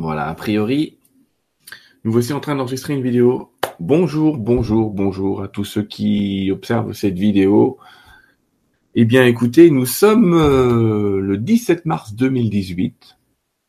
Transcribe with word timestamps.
Voilà, 0.00 0.28
a 0.28 0.34
priori, 0.34 0.96
nous 2.04 2.12
voici 2.12 2.32
en 2.32 2.38
train 2.38 2.54
d'enregistrer 2.54 2.94
une 2.94 3.02
vidéo. 3.02 3.50
Bonjour, 3.80 4.38
bonjour, 4.38 4.90
bonjour 4.90 5.42
à 5.42 5.48
tous 5.48 5.64
ceux 5.64 5.82
qui 5.82 6.50
observent 6.52 6.92
cette 6.92 7.18
vidéo. 7.18 7.78
Eh 8.94 9.04
bien, 9.04 9.26
écoutez, 9.26 9.72
nous 9.72 9.86
sommes 9.86 10.34
euh, 10.34 11.18
le 11.20 11.36
17 11.36 11.84
mars 11.84 12.14
2018. 12.14 13.18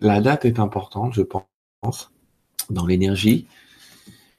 La 0.02 0.21
date 0.21 0.45
est 0.45 0.59
importante, 0.59 1.16
je 1.16 1.23
pense, 1.23 2.12
dans 2.70 2.86
l'énergie. 2.86 3.48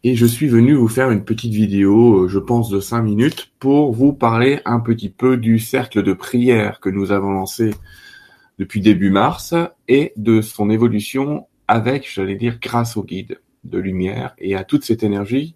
Et 0.04 0.14
je 0.14 0.26
suis 0.26 0.46
venu 0.46 0.74
vous 0.74 0.86
faire 0.86 1.10
une 1.10 1.24
petite 1.24 1.52
vidéo, 1.52 2.22
euh, 2.22 2.28
je 2.28 2.38
pense, 2.38 2.70
de 2.70 2.78
5 2.78 3.02
minutes 3.02 3.50
pour 3.58 3.92
vous 3.92 4.12
parler 4.12 4.60
un 4.64 4.78
petit 4.78 5.10
peu 5.10 5.36
du 5.36 5.58
cercle 5.58 6.04
de 6.04 6.12
prière 6.12 6.78
que 6.78 6.88
nous 6.88 7.10
avons 7.10 7.32
lancé 7.32 7.74
depuis 8.60 8.80
début 8.80 9.10
mars 9.10 9.54
et 9.88 10.12
de 10.16 10.40
son 10.40 10.70
évolution 10.70 11.48
avec, 11.70 12.12
j'allais 12.12 12.34
dire, 12.34 12.58
grâce 12.60 12.96
au 12.96 13.04
guide 13.04 13.40
de 13.62 13.78
lumière 13.78 14.34
et 14.38 14.56
à 14.56 14.64
toute 14.64 14.84
cette 14.84 15.04
énergie 15.04 15.54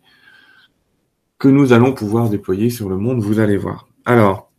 que 1.39 1.49
nous 1.49 1.73
allons 1.73 1.93
pouvoir 1.93 2.31
déployer 2.31 2.71
sur 2.71 2.89
le 2.89 2.97
monde, 2.97 3.21
vous 3.21 3.41
allez 3.41 3.57
voir. 3.57 3.89
Alors, 4.05 4.51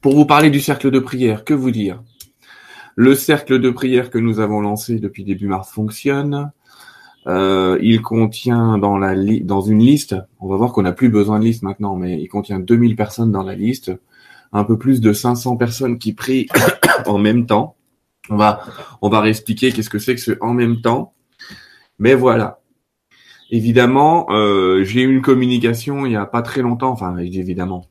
pour 0.00 0.14
vous 0.14 0.24
parler 0.24 0.50
du 0.50 0.60
cercle 0.60 0.90
de 0.90 0.98
prière, 0.98 1.44
que 1.44 1.52
vous 1.52 1.70
dire? 1.70 2.02
Le 2.96 3.14
cercle 3.14 3.60
de 3.60 3.70
prière 3.70 4.10
que 4.10 4.18
nous 4.18 4.40
avons 4.40 4.60
lancé 4.60 4.98
depuis 4.98 5.22
début 5.22 5.46
mars 5.46 5.70
fonctionne. 5.70 6.50
Euh, 7.26 7.78
il 7.82 8.00
contient 8.00 8.78
dans 8.78 8.96
la 8.96 9.14
dans 9.42 9.60
une 9.60 9.80
liste, 9.80 10.16
on 10.40 10.48
va 10.48 10.56
voir 10.56 10.72
qu'on 10.72 10.82
n'a 10.82 10.92
plus 10.92 11.10
besoin 11.10 11.38
de 11.38 11.44
liste 11.44 11.62
maintenant, 11.62 11.94
mais 11.94 12.18
il 12.18 12.28
contient 12.28 12.58
2000 12.58 12.96
personnes 12.96 13.30
dans 13.30 13.42
la 13.42 13.54
liste, 13.54 13.92
un 14.52 14.64
peu 14.64 14.78
plus 14.78 15.02
de 15.02 15.12
500 15.12 15.58
personnes 15.58 15.98
qui 15.98 16.14
prient 16.14 16.46
en 17.06 17.18
même 17.18 17.44
temps. 17.44 17.76
On 18.28 18.36
va 18.36 18.64
on 19.02 19.08
va 19.08 19.20
réexpliquer 19.20 19.72
qu'est-ce 19.72 19.90
que 19.90 19.98
c'est 19.98 20.14
que 20.14 20.20
ce 20.20 20.32
en 20.40 20.52
même 20.52 20.80
temps. 20.80 21.14
Mais 21.98 22.14
voilà. 22.14 22.60
Évidemment, 23.50 24.26
euh, 24.30 24.84
j'ai 24.84 25.02
eu 25.02 25.12
une 25.12 25.22
communication 25.22 26.06
il 26.06 26.12
y 26.12 26.16
a 26.16 26.26
pas 26.26 26.42
très 26.42 26.62
longtemps, 26.62 26.90
enfin 26.90 27.16
évidemment, 27.16 27.88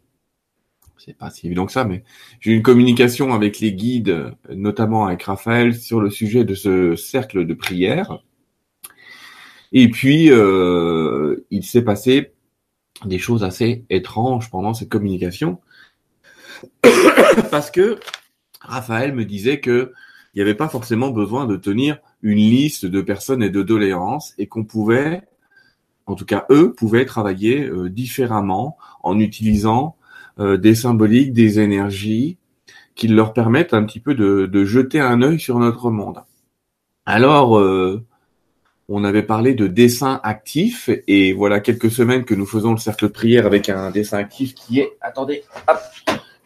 c'est 0.97 1.17
pas 1.17 1.29
si 1.29 1.47
évident 1.47 1.65
que 1.65 1.71
ça, 1.71 1.83
mais 1.83 2.03
j'ai 2.39 2.51
eu 2.51 2.55
une 2.55 2.61
communication 2.61 3.33
avec 3.33 3.59
les 3.59 3.73
guides, 3.73 4.31
notamment 4.49 5.05
avec 5.05 5.23
Raphaël, 5.23 5.75
sur 5.75 5.99
le 5.99 6.09
sujet 6.09 6.45
de 6.45 6.53
ce 6.53 6.95
cercle 6.95 7.45
de 7.45 7.53
prière. 7.53 8.19
Et 9.71 9.89
puis, 9.89 10.31
euh, 10.31 11.45
il 11.51 11.63
s'est 11.63 11.83
passé 11.83 12.33
des 13.05 13.19
choses 13.19 13.43
assez 13.43 13.85
étranges 13.89 14.49
pendant 14.49 14.73
cette 14.73 14.89
communication. 14.89 15.59
Parce 17.51 17.71
que 17.71 17.99
Raphaël 18.61 19.13
me 19.13 19.25
disait 19.25 19.59
que 19.59 19.93
il 20.39 20.43
n'y 20.43 20.49
avait 20.51 20.57
pas 20.57 20.69
forcément 20.69 21.09
besoin 21.09 21.45
de 21.45 21.57
tenir 21.57 21.97
une 22.21 22.37
liste 22.37 22.85
de 22.85 23.01
personnes 23.01 23.43
et 23.43 23.49
de 23.49 23.61
doléances 23.61 24.33
et 24.37 24.47
qu'on 24.47 24.63
pouvait, 24.63 25.23
en 26.05 26.15
tout 26.15 26.23
cas 26.23 26.45
eux, 26.49 26.71
pouvaient 26.71 27.03
travailler 27.03 27.65
euh, 27.65 27.89
différemment 27.89 28.77
en 29.03 29.19
utilisant 29.19 29.97
euh, 30.39 30.55
des 30.55 30.75
symboliques, 30.75 31.33
des 31.33 31.59
énergies 31.59 32.37
qui 32.95 33.09
leur 33.09 33.33
permettent 33.33 33.73
un 33.73 33.83
petit 33.83 33.99
peu 33.99 34.15
de, 34.15 34.63
jeter 34.63 35.01
un 35.01 35.21
œil 35.23 35.41
sur 35.41 35.59
notre 35.59 35.91
monde. 35.91 36.23
Alors, 37.05 37.59
euh, 37.59 38.01
on 38.87 39.03
avait 39.03 39.23
parlé 39.23 39.55
de 39.55 39.67
dessin 39.67 40.21
actif 40.23 40.89
et 41.09 41.33
voilà 41.33 41.59
quelques 41.59 41.91
semaines 41.91 42.23
que 42.23 42.33
nous 42.33 42.45
faisons 42.45 42.71
le 42.71 42.77
cercle 42.77 43.09
prière 43.09 43.45
avec 43.45 43.67
un 43.67 43.91
dessin 43.91 44.19
actif 44.19 44.55
qui 44.55 44.79
est, 44.79 44.93
attendez, 45.01 45.43
hop, 45.67 45.79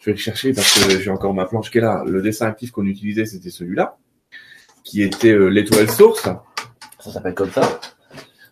je 0.04 0.10
vais 0.10 0.16
le 0.16 0.20
chercher 0.20 0.52
parce 0.52 0.86
que 0.86 1.00
j'ai 1.00 1.10
encore 1.10 1.32
ma 1.32 1.46
planche 1.46 1.70
qui 1.70 1.78
est 1.78 1.80
là. 1.80 2.04
Le 2.06 2.20
dessin 2.20 2.46
actif 2.46 2.70
qu'on 2.72 2.84
utilisait, 2.84 3.24
c'était 3.24 3.48
celui-là, 3.48 3.96
qui 4.82 5.00
était 5.00 5.32
euh, 5.32 5.48
l'étoile 5.48 5.90
source. 5.90 6.28
Ça 7.00 7.10
s'appelle 7.10 7.32
comme 7.32 7.50
ça. 7.50 7.80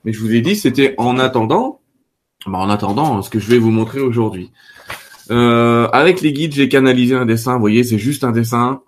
Mais 0.07 0.15
je 0.15 0.21
vous 0.21 0.33
ai 0.33 0.41
dit, 0.41 0.57
c'était 0.57 0.95
en 0.97 1.19
attendant, 1.19 1.83
bah, 2.47 2.57
en 2.57 2.71
attendant 2.71 3.21
ce 3.21 3.29
que 3.29 3.39
je 3.39 3.51
vais 3.51 3.59
vous 3.59 3.71
montrer 3.71 4.01
aujourd'hui. 4.01 4.51
Euh, 5.31 5.89
avec 5.89 6.23
les 6.23 6.33
guides, 6.33 6.55
j'ai 6.55 6.71
canalisé 6.71 7.15
un 7.15 7.27
dessin. 7.27 7.53
Vous 7.55 7.61
voyez, 7.61 7.85
c'est 7.85 7.99
juste 7.99 8.25
un 8.25 8.33
dessin. 8.33 8.81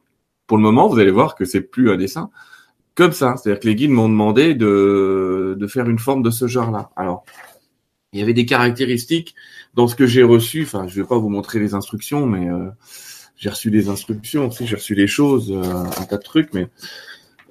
Pour 0.47 0.56
le 0.56 0.62
moment, 0.62 0.88
vous 0.88 0.98
allez 0.98 1.10
voir 1.10 1.34
que 1.34 1.44
c'est 1.44 1.60
plus 1.60 1.91
un 1.91 1.98
dessin 1.98 2.30
comme 2.94 3.12
ça. 3.12 3.34
C'est-à-dire 3.36 3.60
que 3.60 3.69
les 3.69 3.74
guides 3.74 3.91
m'ont 3.91 4.08
demandé 4.08 4.54
de, 4.54 5.54
de 5.58 5.66
faire 5.66 5.91
une 5.91 5.98
forme 5.98 6.22
de 6.22 6.30
ce 6.30 6.47
genre-là. 6.47 6.88
Alors, 6.97 7.26
il 8.14 8.20
y 8.20 8.22
avait 8.22 8.32
des 8.32 8.47
caractéristiques 8.47 9.34
dans 9.74 9.88
ce 9.88 9.94
que 9.94 10.06
j'ai 10.06 10.22
reçu. 10.22 10.62
Enfin, 10.62 10.86
je 10.86 11.00
vais 11.00 11.06
pas 11.06 11.18
vous 11.18 11.28
montrer 11.28 11.58
les 11.58 11.74
instructions, 11.74 12.26
mais 12.26 12.48
euh, 12.48 12.68
j'ai 13.36 13.50
reçu 13.50 13.70
des 13.70 13.88
instructions, 13.88 14.48
tu 14.48 14.66
j'ai 14.66 14.76
reçu 14.76 14.94
des 14.94 15.06
choses, 15.06 15.52
euh, 15.52 15.62
un 15.62 16.04
tas 16.04 16.16
de 16.16 16.22
trucs, 16.22 16.52
mais 16.54 16.68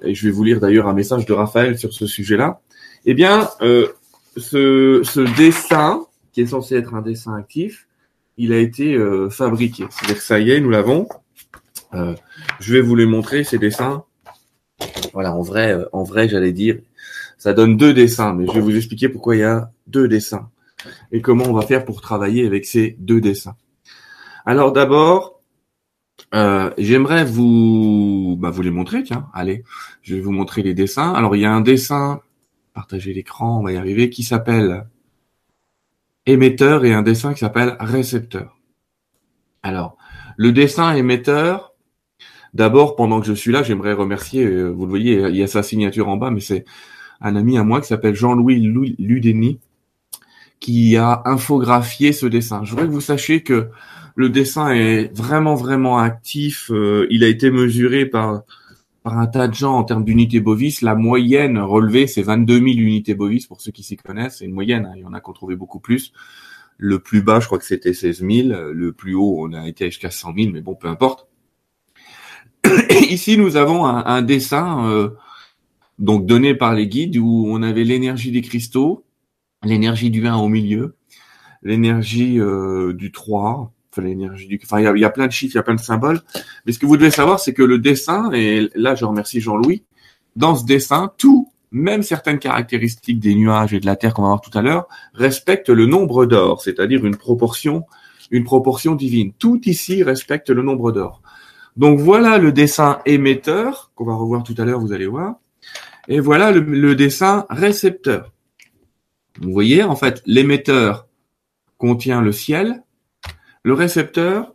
et 0.02 0.14
je 0.14 0.26
vais 0.26 0.32
vous 0.32 0.44
lire 0.44 0.60
d'ailleurs 0.60 0.88
un 0.88 0.92
message 0.92 1.24
de 1.24 1.32
Raphaël 1.32 1.78
sur 1.78 1.92
ce 1.92 2.06
sujet-là. 2.06 2.60
Eh 3.06 3.14
bien, 3.14 3.48
euh, 3.62 3.88
ce, 4.36 5.00
ce 5.04 5.20
dessin, 5.36 6.04
qui 6.32 6.42
est 6.42 6.46
censé 6.46 6.74
être 6.74 6.94
un 6.94 7.02
dessin 7.02 7.34
actif, 7.34 7.86
il 8.36 8.52
a 8.52 8.58
été 8.58 8.98
fabriqué. 9.30 9.84
C'est-à-dire 9.90 10.16
que 10.16 10.22
ça 10.22 10.40
y 10.40 10.50
est, 10.50 10.60
nous 10.60 10.70
l'avons. 10.70 11.08
je 11.92 12.72
vais 12.72 12.80
vous 12.80 12.96
les 12.96 13.06
montrer, 13.06 13.44
ces 13.44 13.58
dessins. 13.58 14.02
Voilà, 15.12 15.32
en 15.32 15.42
vrai, 15.42 15.78
en 15.92 16.02
vrai, 16.02 16.28
j'allais 16.28 16.50
dire, 16.50 16.78
ça 17.38 17.52
donne 17.52 17.76
deux 17.76 17.94
dessins, 17.94 18.32
mais 18.32 18.46
je 18.48 18.52
vais 18.52 18.60
vous 18.60 18.76
expliquer 18.76 19.08
pourquoi 19.08 19.36
il 19.36 19.40
y 19.40 19.44
a 19.44 19.70
deux 19.86 20.08
dessins 20.08 20.50
et 21.14 21.22
comment 21.22 21.44
on 21.44 21.52
va 21.52 21.62
faire 21.62 21.84
pour 21.84 22.00
travailler 22.00 22.44
avec 22.44 22.64
ces 22.64 22.96
deux 22.98 23.20
dessins. 23.20 23.54
Alors 24.44 24.72
d'abord, 24.72 25.40
euh, 26.34 26.70
j'aimerais 26.76 27.24
vous, 27.24 28.36
bah, 28.36 28.50
vous 28.50 28.62
les 28.62 28.72
montrer. 28.72 29.04
Tiens, 29.04 29.28
allez, 29.32 29.62
je 30.02 30.16
vais 30.16 30.20
vous 30.20 30.32
montrer 30.32 30.62
les 30.64 30.74
dessins. 30.74 31.12
Alors 31.12 31.36
il 31.36 31.42
y 31.42 31.44
a 31.44 31.52
un 31.52 31.60
dessin, 31.60 32.20
partagez 32.74 33.14
l'écran, 33.14 33.60
on 33.60 33.62
va 33.62 33.70
y 33.70 33.76
arriver, 33.76 34.10
qui 34.10 34.24
s'appelle 34.24 34.88
émetteur 36.26 36.84
et 36.84 36.92
un 36.92 37.02
dessin 37.02 37.32
qui 37.32 37.40
s'appelle 37.40 37.76
récepteur. 37.78 38.58
Alors, 39.62 39.96
le 40.36 40.50
dessin 40.50 40.94
émetteur, 40.94 41.74
d'abord, 42.54 42.96
pendant 42.96 43.20
que 43.20 43.26
je 43.28 43.34
suis 43.34 43.52
là, 43.52 43.62
j'aimerais 43.62 43.92
remercier, 43.92 44.44
euh, 44.44 44.68
vous 44.68 44.84
le 44.84 44.90
voyez, 44.90 45.28
il 45.28 45.36
y 45.36 45.44
a 45.44 45.46
sa 45.46 45.62
signature 45.62 46.08
en 46.08 46.16
bas, 46.16 46.32
mais 46.32 46.40
c'est 46.40 46.64
un 47.20 47.36
ami 47.36 47.56
à 47.56 47.62
moi 47.62 47.80
qui 47.80 47.86
s'appelle 47.86 48.16
Jean-Louis 48.16 48.58
Ludeni, 48.98 49.60
qui 50.60 50.96
a 50.96 51.22
infographié 51.24 52.12
ce 52.12 52.26
dessin. 52.26 52.64
Je 52.64 52.70
voudrais 52.70 52.86
que 52.86 52.92
vous 52.92 53.00
sachiez 53.00 53.42
que 53.42 53.68
le 54.16 54.28
dessin 54.28 54.72
est 54.72 55.14
vraiment 55.16 55.54
vraiment 55.54 55.98
actif. 55.98 56.70
Euh, 56.70 57.06
il 57.10 57.24
a 57.24 57.28
été 57.28 57.50
mesuré 57.50 58.06
par 58.06 58.42
par 59.02 59.18
un 59.18 59.26
tas 59.26 59.48
de 59.48 59.54
gens 59.54 59.74
en 59.74 59.84
termes 59.84 60.04
d'unités 60.04 60.40
bovis. 60.40 60.80
La 60.80 60.94
moyenne 60.94 61.58
relevée, 61.58 62.06
c'est 62.06 62.22
22 62.22 62.54
000 62.54 62.66
unités 62.66 63.14
bovis 63.14 63.46
pour 63.46 63.60
ceux 63.60 63.70
qui 63.70 63.82
s'y 63.82 63.96
connaissent. 63.96 64.38
C'est 64.38 64.46
une 64.46 64.54
moyenne. 64.54 64.86
Hein. 64.86 64.94
Il 64.96 65.02
y 65.02 65.04
en 65.04 65.12
a 65.12 65.20
qu'on 65.20 65.34
trouvait 65.34 65.56
beaucoup 65.56 65.78
plus. 65.78 66.12
Le 66.78 66.98
plus 66.98 67.20
bas, 67.20 67.38
je 67.38 67.46
crois 67.46 67.58
que 67.58 67.66
c'était 67.66 67.92
16 67.92 68.20
000. 68.20 68.48
Le 68.72 68.92
plus 68.92 69.14
haut, 69.14 69.46
on 69.46 69.52
a 69.52 69.68
été 69.68 69.86
jusqu'à 69.86 70.10
100 70.10 70.34
000, 70.34 70.52
mais 70.52 70.62
bon, 70.62 70.74
peu 70.74 70.88
importe. 70.88 71.28
Ici, 73.10 73.36
nous 73.36 73.56
avons 73.56 73.84
un, 73.84 74.06
un 74.06 74.22
dessin 74.22 74.88
euh, 74.88 75.10
donc 75.98 76.24
donné 76.24 76.54
par 76.54 76.74
les 76.74 76.86
guides 76.86 77.18
où 77.18 77.44
on 77.46 77.62
avait 77.62 77.84
l'énergie 77.84 78.32
des 78.32 78.40
cristaux, 78.40 79.04
l'énergie 79.64 80.10
du 80.10 80.26
1 80.26 80.36
au 80.36 80.48
milieu, 80.48 80.96
l'énergie 81.62 82.38
euh, 82.38 82.92
du 82.92 83.10
3, 83.10 83.72
enfin 83.90 84.02
l'énergie 84.02 84.46
du... 84.46 84.60
Enfin, 84.62 84.80
il 84.80 85.00
y, 85.00 85.04
a, 85.04 85.10
plein 85.10 85.26
de 85.26 85.32
chiffres, 85.32 85.54
il 85.54 85.56
y 85.56 85.60
a 85.60 85.62
plein 85.62 85.74
de 85.74 85.80
symboles. 85.80 86.20
Mais 86.66 86.72
ce 86.72 86.78
que 86.78 86.86
vous 86.86 86.96
devez 86.96 87.10
savoir, 87.10 87.40
c'est 87.40 87.54
que 87.54 87.62
le 87.62 87.78
dessin, 87.78 88.30
et 88.32 88.68
là 88.74 88.94
je 88.94 89.04
remercie 89.04 89.40
Jean-Louis, 89.40 89.84
dans 90.36 90.54
ce 90.54 90.64
dessin, 90.64 91.12
tout, 91.16 91.50
même 91.70 92.02
certaines 92.02 92.38
caractéristiques 92.38 93.18
des 93.18 93.34
nuages 93.34 93.74
et 93.74 93.80
de 93.80 93.86
la 93.86 93.96
Terre 93.96 94.14
qu'on 94.14 94.22
va 94.22 94.28
voir 94.28 94.40
tout 94.40 94.56
à 94.56 94.62
l'heure, 94.62 94.86
respectent 95.14 95.70
le 95.70 95.86
nombre 95.86 96.26
d'or, 96.26 96.62
c'est-à-dire 96.62 97.04
une 97.04 97.16
proportion, 97.16 97.84
une 98.30 98.44
proportion 98.44 98.94
divine. 98.94 99.32
Tout 99.38 99.60
ici 99.64 100.02
respecte 100.02 100.50
le 100.50 100.62
nombre 100.62 100.92
d'or. 100.92 101.22
Donc 101.76 101.98
voilà 101.98 102.38
le 102.38 102.52
dessin 102.52 103.00
émetteur, 103.06 103.90
qu'on 103.96 104.04
va 104.04 104.14
revoir 104.14 104.44
tout 104.44 104.54
à 104.58 104.64
l'heure, 104.64 104.78
vous 104.78 104.92
allez 104.92 105.06
voir. 105.06 105.36
Et 106.06 106.20
voilà 106.20 106.52
le 106.52 106.94
dessin 106.94 107.46
récepteur. 107.48 108.33
Vous 109.40 109.52
voyez, 109.52 109.82
en 109.82 109.96
fait, 109.96 110.22
l'émetteur 110.26 111.08
contient 111.78 112.22
le 112.22 112.32
ciel, 112.32 112.82
le 113.62 113.74
récepteur 113.74 114.54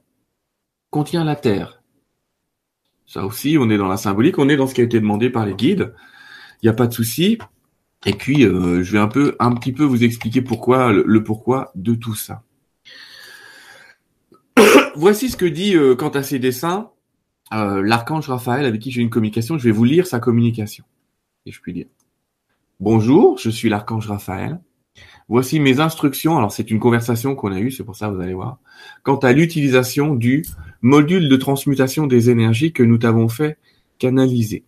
contient 0.90 1.24
la 1.24 1.36
terre. 1.36 1.82
Ça 3.06 3.26
aussi, 3.26 3.58
on 3.60 3.70
est 3.70 3.78
dans 3.78 3.88
la 3.88 3.98
symbolique, 3.98 4.38
on 4.38 4.50
est 4.50 4.56
dans 4.56 4.68
ce 4.68 4.76
qui 4.76 4.82
a 4.82 4.84
été 4.84 5.00
demandé 5.00 5.30
par 5.30 5.46
les 5.46 5.56
guides. 5.56 5.94
Il 6.62 6.66
n'y 6.66 6.70
a 6.70 6.74
pas 6.74 6.88
de 6.88 6.94
souci. 6.94 7.38
Et 8.06 8.14
puis, 8.14 8.46
euh, 8.46 8.84
je 8.84 8.92
vais 8.92 9.00
un 9.00 9.08
peu, 9.08 9.36
un 9.40 9.54
petit 9.56 9.74
peu 9.74 9.84
vous 9.84 10.04
expliquer 10.04 10.42
pourquoi, 10.42 10.94
le, 10.94 11.24
pourquoi 11.24 11.72
de 11.76 11.96
tout 11.96 12.16
ça. 12.16 12.44
Voici 14.96 15.30
ce 15.30 15.38
que 15.38 15.46
dit 15.46 15.76
euh, 15.76 15.96
quant 15.96 16.10
à 16.10 16.24
ces 16.24 16.40
dessins 16.40 16.92
euh, 17.52 17.82
l'archange 17.82 18.30
Raphaël 18.30 18.66
avec 18.66 18.82
qui 18.82 18.92
j'ai 18.92 19.02
une 19.02 19.10
communication. 19.10 19.58
Je 19.58 19.64
vais 19.66 19.72
vous 19.72 19.84
lire 19.84 20.06
sa 20.06 20.20
communication, 20.20 20.86
et 21.46 21.52
je 21.52 21.60
puis 21.60 21.74
dire. 21.74 21.88
Bonjour, 22.80 23.38
je 23.38 23.50
suis 23.50 23.70
l'archange 23.70 24.08
Raphaël. 24.08 24.62
Voici 25.30 25.60
mes 25.60 25.80
instructions. 25.80 26.38
Alors 26.38 26.52
c'est 26.52 26.72
une 26.72 26.80
conversation 26.80 27.36
qu'on 27.36 27.52
a 27.52 27.60
eue, 27.60 27.72
c'est 27.72 27.84
pour 27.84 27.96
ça 27.96 28.10
vous 28.10 28.20
allez 28.20 28.34
voir. 28.34 28.58
Quant 29.04 29.18
à 29.18 29.32
l'utilisation 29.32 30.16
du 30.16 30.44
module 30.82 31.30
de 31.30 31.36
transmutation 31.36 32.08
des 32.08 32.30
énergies 32.30 32.74
que 32.74 32.84
nous 32.84 32.98
t'avons 32.98 33.30
fait 33.30 33.58
canaliser. 34.00 34.64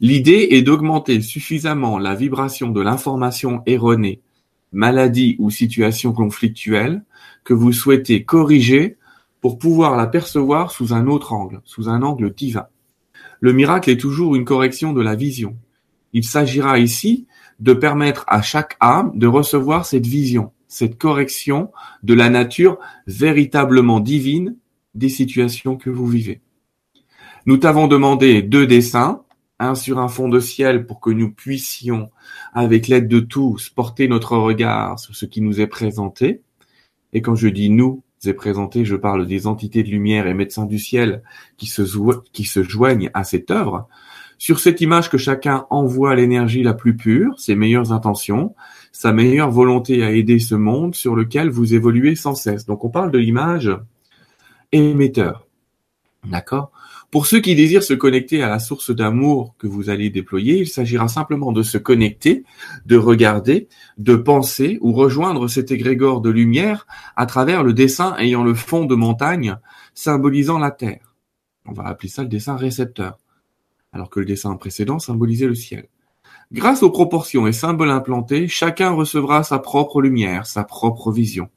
L'idée 0.00 0.48
est 0.50 0.62
d'augmenter 0.62 1.20
suffisamment 1.22 1.98
la 1.98 2.14
vibration 2.14 2.70
de 2.70 2.80
l'information 2.80 3.62
erronée, 3.66 4.20
maladie 4.72 5.36
ou 5.38 5.50
situation 5.50 6.12
conflictuelle 6.12 7.02
que 7.44 7.54
vous 7.54 7.72
souhaitez 7.72 8.24
corriger 8.24 8.96
pour 9.40 9.58
pouvoir 9.58 9.96
la 9.96 10.06
percevoir 10.06 10.70
sous 10.70 10.92
un 10.92 11.06
autre 11.06 11.32
angle, 11.32 11.60
sous 11.64 11.88
un 11.88 12.02
angle 12.02 12.34
divin. 12.34 12.66
Le 13.40 13.52
miracle 13.52 13.90
est 13.90 13.96
toujours 13.96 14.36
une 14.36 14.44
correction 14.44 14.92
de 14.92 15.00
la 15.00 15.14
vision. 15.14 15.56
Il 16.12 16.24
s'agira 16.24 16.78
ici 16.78 17.26
de 17.58 17.72
permettre 17.72 18.24
à 18.28 18.42
chaque 18.42 18.76
âme 18.80 19.12
de 19.14 19.26
recevoir 19.26 19.86
cette 19.86 20.06
vision, 20.06 20.52
cette 20.68 20.98
correction 20.98 21.70
de 22.02 22.14
la 22.14 22.30
nature 22.30 22.78
véritablement 23.06 24.00
divine 24.00 24.56
des 24.94 25.08
situations 25.08 25.76
que 25.76 25.90
vous 25.90 26.06
vivez. 26.06 26.40
Nous 27.46 27.56
t'avons 27.56 27.88
demandé 27.88 28.42
deux 28.42 28.66
dessins, 28.66 29.22
un 29.58 29.74
sur 29.74 29.98
un 29.98 30.08
fond 30.08 30.28
de 30.28 30.40
ciel 30.40 30.86
pour 30.86 31.00
que 31.00 31.10
nous 31.10 31.32
puissions, 31.32 32.10
avec 32.52 32.88
l'aide 32.88 33.08
de 33.08 33.20
tous, 33.20 33.70
porter 33.70 34.08
notre 34.08 34.36
regard 34.36 34.98
sur 34.98 35.16
ce 35.16 35.26
qui 35.26 35.40
nous 35.40 35.60
est 35.60 35.66
présenté. 35.66 36.42
Et 37.12 37.22
quand 37.22 37.34
je 37.34 37.48
dis 37.48 37.70
nous 37.70 38.02
est 38.26 38.34
présenté, 38.34 38.84
je 38.84 38.96
parle 38.96 39.26
des 39.26 39.46
entités 39.46 39.82
de 39.82 39.88
lumière 39.88 40.26
et 40.26 40.34
médecins 40.34 40.66
du 40.66 40.78
ciel 40.78 41.22
qui 41.56 41.66
se, 41.66 42.62
joignent 42.62 43.10
à 43.14 43.24
cette 43.24 43.50
œuvre. 43.50 43.88
Sur 44.38 44.60
cette 44.60 44.80
image 44.80 45.10
que 45.10 45.18
chacun 45.18 45.66
envoie 45.68 46.14
l'énergie 46.14 46.62
la 46.62 46.74
plus 46.74 46.96
pure, 46.96 47.38
ses 47.40 47.56
meilleures 47.56 47.92
intentions, 47.92 48.54
sa 48.92 49.12
meilleure 49.12 49.50
volonté 49.50 50.04
à 50.04 50.12
aider 50.12 50.38
ce 50.38 50.54
monde 50.54 50.94
sur 50.94 51.16
lequel 51.16 51.50
vous 51.50 51.74
évoluez 51.74 52.14
sans 52.14 52.34
cesse. 52.34 52.64
Donc 52.64 52.84
on 52.84 52.88
parle 52.88 53.10
de 53.10 53.18
l'image 53.18 53.70
émetteur. 54.70 55.46
D'accord? 56.24 56.70
Pour 57.10 57.26
ceux 57.26 57.40
qui 57.40 57.54
désirent 57.54 57.82
se 57.82 57.94
connecter 57.94 58.42
à 58.42 58.50
la 58.50 58.58
source 58.58 58.90
d'amour 58.90 59.54
que 59.58 59.66
vous 59.66 59.88
allez 59.88 60.10
déployer, 60.10 60.58
il 60.58 60.68
s'agira 60.68 61.08
simplement 61.08 61.52
de 61.52 61.62
se 61.62 61.78
connecter, 61.78 62.44
de 62.84 62.96
regarder, 62.96 63.68
de 63.96 64.14
penser 64.14 64.78
ou 64.82 64.92
rejoindre 64.92 65.48
cet 65.48 65.70
égrégore 65.70 66.20
de 66.20 66.28
lumière 66.28 66.86
à 67.16 67.24
travers 67.24 67.64
le 67.64 67.72
dessin 67.72 68.14
ayant 68.18 68.44
le 68.44 68.52
fond 68.52 68.84
de 68.84 68.94
montagne 68.94 69.56
symbolisant 69.94 70.58
la 70.58 70.70
Terre. 70.70 71.14
On 71.64 71.72
va 71.72 71.86
appeler 71.86 72.10
ça 72.10 72.22
le 72.22 72.28
dessin 72.28 72.56
récepteur, 72.56 73.18
alors 73.98 74.10
que 74.10 74.20
le 74.20 74.26
dessin 74.26 74.54
précédent 74.54 75.00
symbolisait 75.00 75.48
le 75.48 75.56
ciel. 75.56 75.88
Grâce 76.52 76.84
aux 76.84 76.90
proportions 76.90 77.48
et 77.48 77.52
symboles 77.52 77.90
implantés, 77.90 78.46
chacun 78.46 78.90
recevra 78.90 79.42
sa 79.42 79.58
propre 79.58 80.00
lumière, 80.00 80.46
sa 80.46 80.62
propre 80.62 81.10
vision. 81.10 81.48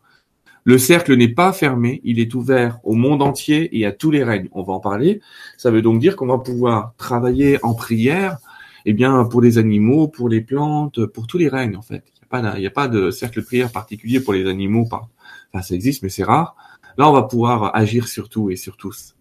Le 0.64 0.80
cercle 0.80 1.16
n'est 1.16 1.30
pas 1.30 1.54
fermé, 1.54 2.02
il 2.04 2.20
est 2.20 2.34
ouvert 2.34 2.80
au 2.84 2.96
monde 2.96 3.22
entier 3.22 3.78
et 3.78 3.86
à 3.86 3.92
tous 3.92 4.10
les 4.10 4.24
règnes. 4.24 4.50
On 4.54 4.64
va 4.64 4.74
en 4.74 4.80
parler. 4.80 5.22
Ça 5.56 5.70
veut 5.70 5.84
donc 5.84 6.00
dire 6.00 6.16
qu'on 6.16 6.26
va 6.26 6.40
pouvoir 6.40 6.94
travailler 6.98 7.64
en 7.64 7.76
prière, 7.76 8.38
eh 8.86 8.94
bien, 8.94 9.24
pour 9.26 9.42
les 9.42 9.60
animaux, 9.60 10.08
pour 10.08 10.28
les 10.28 10.42
plantes, 10.42 11.06
pour 11.06 11.28
tous 11.28 11.38
les 11.38 11.48
règnes, 11.48 11.78
en 11.78 11.84
fait. 11.84 12.04
Il 12.34 12.60
n'y 12.60 12.66
a, 12.66 12.72
pas 12.72 12.88
de 12.88 13.12
cercle 13.12 13.42
de 13.42 13.46
prière 13.46 13.72
particulier 13.72 14.20
pour 14.20 14.34
les 14.34 14.48
animaux. 14.48 14.88
Enfin, 14.92 15.62
ça 15.62 15.76
existe, 15.76 16.02
mais 16.02 16.10
c'est 16.10 16.24
rare. 16.24 16.56
Là, 16.98 17.08
on 17.08 17.14
va 17.14 17.24
pouvoir 17.24 17.76
agir 17.76 18.08
sur 18.08 18.30
tout 18.30 18.50
et 18.50 18.56
sur 18.56 18.78
tous. 18.78 19.16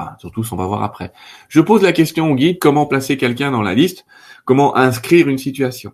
Enfin, 0.00 0.16
sur 0.18 0.30
tous, 0.30 0.50
on 0.52 0.56
va 0.56 0.66
voir 0.66 0.82
après. 0.82 1.12
Je 1.48 1.60
pose 1.60 1.82
la 1.82 1.92
question 1.92 2.30
au 2.30 2.34
guide, 2.34 2.58
comment 2.58 2.86
placer 2.86 3.16
quelqu'un 3.16 3.50
dans 3.50 3.62
la 3.62 3.74
liste? 3.74 4.06
Comment 4.44 4.76
inscrire 4.76 5.28
une 5.28 5.38
situation? 5.38 5.92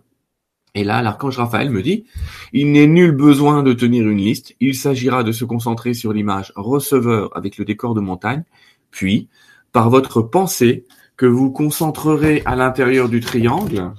Et 0.75 0.83
là, 0.83 1.01
l'archange 1.01 1.37
Raphaël 1.37 1.69
me 1.69 1.81
dit, 1.81 2.05
il 2.53 2.71
n'est 2.71 2.87
nul 2.87 3.11
besoin 3.11 3.63
de 3.63 3.73
tenir 3.73 4.07
une 4.07 4.19
liste, 4.19 4.55
il 4.59 4.75
s'agira 4.75 5.23
de 5.23 5.31
se 5.31 5.43
concentrer 5.43 5.93
sur 5.93 6.13
l'image 6.13 6.53
receveur 6.55 7.35
avec 7.35 7.57
le 7.57 7.65
décor 7.65 7.95
de 7.95 7.99
montagne, 7.99 8.43
puis, 8.91 9.27
par 9.73 9.89
votre 9.89 10.21
pensée, 10.21 10.85
que 11.17 11.25
vous 11.25 11.51
concentrerez 11.51 12.43
à 12.45 12.55
l'intérieur 12.55 13.09
du 13.09 13.19
triangle. 13.19 13.91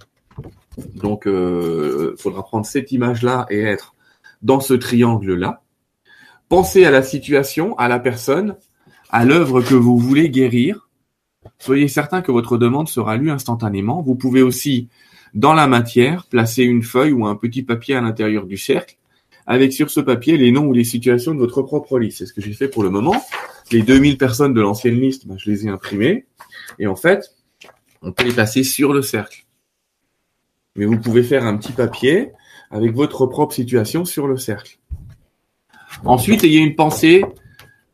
Donc, 0.94 1.22
il 1.26 1.32
euh, 1.32 2.16
faudra 2.16 2.44
prendre 2.44 2.64
cette 2.64 2.93
image-là 2.93 3.46
et 3.50 3.60
être 3.60 3.94
dans 4.40 4.60
ce 4.60 4.75
triangle-là. 4.75 5.62
Pensez 6.49 6.84
à 6.84 6.93
la 6.93 7.02
situation, 7.02 7.76
à 7.76 7.88
la 7.88 7.99
personne, 7.99 8.56
à 9.10 9.25
l'œuvre 9.25 9.60
que 9.62 9.75
vous 9.75 9.99
voulez 9.99 10.31
guérir. 10.31 10.88
Soyez 11.58 11.88
certain 11.88 12.22
que 12.22 12.32
votre 12.32 12.58
demande 12.58 12.88
sera 12.88 13.16
lue 13.16 13.31
instantanément. 13.31 14.02
Vous 14.02 14.14
pouvez 14.14 14.43
aussi 14.43 14.88
dans 15.34 15.55
la 15.55 15.66
matière, 15.66 16.26
placez 16.26 16.62
une 16.64 16.82
feuille 16.82 17.12
ou 17.12 17.26
un 17.26 17.37
petit 17.37 17.62
papier 17.62 17.94
à 17.94 18.00
l'intérieur 18.00 18.46
du 18.46 18.56
cercle, 18.56 18.96
avec 19.46 19.72
sur 19.72 19.90
ce 19.90 20.00
papier 20.00 20.37
les 20.37 20.52
noms 20.52 20.66
ou 20.66 20.72
les 20.72 20.84
situations 20.84 21.34
de 21.34 21.38
votre 21.38 21.62
propre 21.62 21.99
liste. 21.99 22.19
C'est 22.19 22.26
ce 22.26 22.32
que 22.32 22.40
j'ai 22.40 22.52
fait 22.52 22.69
pour 22.69 22.82
le 22.82 22.90
moment. 22.90 23.16
Les 23.70 23.82
2000 23.82 24.19
personnes 24.19 24.55
de 24.55 24.60
l'ancienne 24.60 25.00
liste, 25.00 25.26
ben, 25.26 25.37
je 25.38 25.50
les 25.50 25.66
ai 25.66 25.69
imprimées. 25.69 26.26
Et 26.78 26.87
en 26.87 26.96
fait, 26.96 27.34
on 28.02 28.12
peut 28.12 28.25
les 28.25 28.32
placer 28.32 28.62
sur 28.62 28.93
le 28.93 29.02
cercle. 29.02 29.46
Mais 30.76 30.84
vous 30.84 30.99
pouvez 30.99 31.22
faire 31.22 31.44
un 31.44 31.56
petit 31.56 31.72
papier 31.72 32.31
avec 32.70 32.94
votre 32.94 33.26
propre 33.26 33.55
situation 33.55 34.05
sur 34.05 34.26
le 34.26 34.37
cercle. 34.37 34.78
Ensuite, 36.05 36.44
ayez 36.44 36.58
une 36.58 36.76
pensée, 36.76 37.25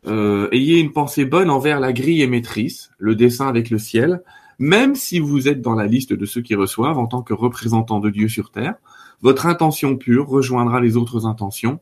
euh, 0.06 0.48
ayez 0.52 0.78
une 0.78 0.92
pensée 0.92 1.24
bonne 1.24 1.50
envers 1.50 1.80
la 1.80 1.92
grille 1.92 2.22
émettrice, 2.22 2.90
le 2.98 3.14
dessin 3.14 3.48
avec 3.48 3.70
le 3.70 3.78
ciel, 3.78 4.22
même 4.58 4.94
si 4.94 5.18
vous 5.18 5.48
êtes 5.48 5.60
dans 5.60 5.74
la 5.74 5.86
liste 5.86 6.12
de 6.12 6.26
ceux 6.26 6.42
qui 6.42 6.54
reçoivent 6.54 6.98
en 6.98 7.06
tant 7.06 7.22
que 7.22 7.34
représentant 7.34 8.00
de 8.00 8.10
Dieu 8.10 8.28
sur 8.28 8.50
terre, 8.50 8.74
votre 9.22 9.46
intention 9.46 9.96
pure 9.96 10.28
rejoindra 10.28 10.80
les 10.80 10.96
autres 10.96 11.26
intentions. 11.26 11.80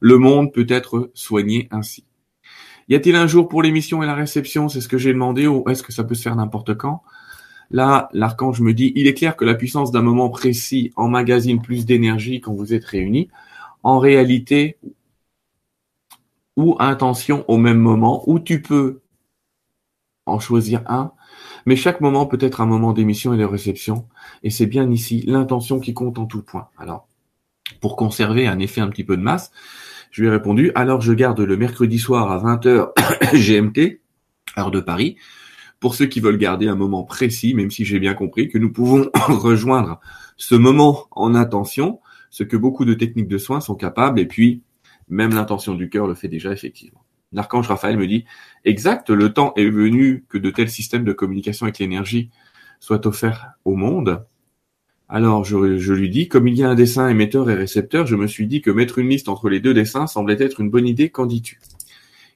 Le 0.00 0.18
monde 0.18 0.52
peut 0.52 0.66
être 0.68 1.10
soigné 1.14 1.68
ainsi. 1.70 2.04
Y 2.88 2.94
a-t-il 2.94 3.16
un 3.16 3.26
jour 3.26 3.48
pour 3.48 3.62
l'émission 3.62 4.02
et 4.02 4.06
la 4.06 4.14
réception? 4.14 4.68
C'est 4.68 4.80
ce 4.80 4.88
que 4.88 4.98
j'ai 4.98 5.12
demandé 5.12 5.46
ou 5.46 5.64
est-ce 5.68 5.82
que 5.82 5.92
ça 5.92 6.04
peut 6.04 6.14
se 6.14 6.22
faire 6.22 6.36
n'importe 6.36 6.74
quand? 6.74 7.02
Là, 7.70 8.08
l'archange 8.12 8.60
me 8.60 8.74
dit, 8.74 8.92
il 8.94 9.06
est 9.06 9.14
clair 9.14 9.36
que 9.36 9.44
la 9.44 9.54
puissance 9.54 9.90
d'un 9.90 10.02
moment 10.02 10.28
précis 10.28 10.92
emmagasine 10.96 11.62
plus 11.62 11.86
d'énergie 11.86 12.40
quand 12.40 12.52
vous 12.52 12.74
êtes 12.74 12.84
réunis. 12.84 13.28
En 13.82 13.98
réalité, 13.98 14.76
ou 16.56 16.76
intention 16.78 17.44
au 17.48 17.56
même 17.56 17.78
moment, 17.78 18.22
ou 18.28 18.38
tu 18.38 18.62
peux 18.62 19.00
en 20.26 20.38
choisir 20.38 20.82
un, 20.86 21.12
mais 21.66 21.76
chaque 21.76 22.00
moment 22.00 22.26
peut 22.26 22.38
être 22.40 22.60
un 22.60 22.66
moment 22.66 22.92
d'émission 22.92 23.34
et 23.34 23.38
de 23.38 23.44
réception, 23.44 24.06
et 24.42 24.50
c'est 24.50 24.66
bien 24.66 24.90
ici 24.90 25.22
l'intention 25.26 25.80
qui 25.80 25.94
compte 25.94 26.18
en 26.18 26.26
tout 26.26 26.42
point. 26.42 26.68
Alors, 26.78 27.08
pour 27.80 27.96
conserver 27.96 28.46
un 28.46 28.58
effet 28.58 28.80
un 28.80 28.88
petit 28.88 29.04
peu 29.04 29.16
de 29.16 29.22
masse, 29.22 29.50
je 30.10 30.22
lui 30.22 30.28
ai 30.28 30.30
répondu, 30.30 30.70
alors 30.74 31.00
je 31.00 31.12
garde 31.12 31.40
le 31.40 31.56
mercredi 31.56 31.98
soir 31.98 32.30
à 32.30 32.38
20h 32.38 32.92
GMT, 33.34 34.00
heure 34.56 34.70
de 34.70 34.80
Paris, 34.80 35.16
pour 35.80 35.94
ceux 35.94 36.06
qui 36.06 36.20
veulent 36.20 36.38
garder 36.38 36.68
un 36.68 36.76
moment 36.76 37.02
précis, 37.02 37.52
même 37.52 37.70
si 37.70 37.84
j'ai 37.84 37.98
bien 37.98 38.14
compris 38.14 38.48
que 38.48 38.58
nous 38.58 38.72
pouvons 38.72 39.10
rejoindre 39.28 40.00
ce 40.36 40.54
moment 40.54 41.06
en 41.10 41.34
intention, 41.34 42.00
ce 42.30 42.42
que 42.42 42.56
beaucoup 42.56 42.84
de 42.84 42.94
techniques 42.94 43.28
de 43.28 43.38
soins 43.38 43.60
sont 43.60 43.74
capables, 43.74 44.20
et 44.20 44.26
puis 44.26 44.62
même 45.08 45.34
l'intention 45.34 45.74
du 45.74 45.88
cœur 45.88 46.06
le 46.06 46.14
fait 46.14 46.28
déjà 46.28 46.52
effectivement. 46.52 47.04
L'archange 47.32 47.68
Raphaël 47.68 47.96
me 47.96 48.06
dit, 48.06 48.24
exact, 48.64 49.10
le 49.10 49.32
temps 49.32 49.52
est 49.56 49.68
venu 49.68 50.24
que 50.28 50.38
de 50.38 50.50
tels 50.50 50.70
systèmes 50.70 51.04
de 51.04 51.12
communication 51.12 51.64
avec 51.64 51.78
l'énergie 51.78 52.30
soient 52.78 53.06
offerts 53.06 53.54
au 53.64 53.74
monde. 53.74 54.24
Alors 55.08 55.44
je, 55.44 55.92
lui 55.92 56.08
dis, 56.10 56.28
comme 56.28 56.48
il 56.48 56.56
y 56.56 56.62
a 56.62 56.70
un 56.70 56.74
dessin 56.74 57.08
émetteur 57.08 57.50
et 57.50 57.54
récepteur, 57.54 58.06
je 58.06 58.16
me 58.16 58.26
suis 58.26 58.46
dit 58.46 58.62
que 58.62 58.70
mettre 58.70 58.98
une 58.98 59.08
liste 59.08 59.28
entre 59.28 59.48
les 59.48 59.60
deux 59.60 59.74
dessins 59.74 60.06
semblait 60.06 60.40
être 60.40 60.60
une 60.60 60.70
bonne 60.70 60.86
idée, 60.86 61.10
qu'en 61.10 61.26
dis-tu 61.26 61.60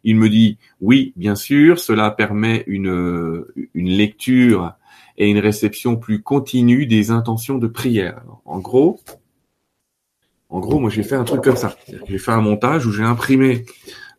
Il 0.04 0.16
me 0.16 0.28
dit, 0.28 0.58
oui, 0.80 1.12
bien 1.16 1.34
sûr, 1.34 1.78
cela 1.78 2.10
permet 2.10 2.64
une, 2.66 3.44
une 3.74 3.88
lecture 3.88 4.74
et 5.16 5.30
une 5.30 5.38
réception 5.38 5.96
plus 5.96 6.22
continue 6.22 6.86
des 6.86 7.10
intentions 7.10 7.58
de 7.58 7.66
prière. 7.66 8.22
en 8.44 8.58
gros, 8.58 9.00
en 10.50 10.60
gros, 10.60 10.78
moi 10.78 10.90
j'ai 10.90 11.02
fait 11.02 11.14
un 11.14 11.24
truc 11.24 11.42
comme 11.42 11.56
ça. 11.56 11.76
J'ai 12.08 12.18
fait 12.18 12.32
un 12.32 12.40
montage 12.40 12.86
où 12.86 12.92
j'ai 12.92 13.02
imprimé 13.02 13.66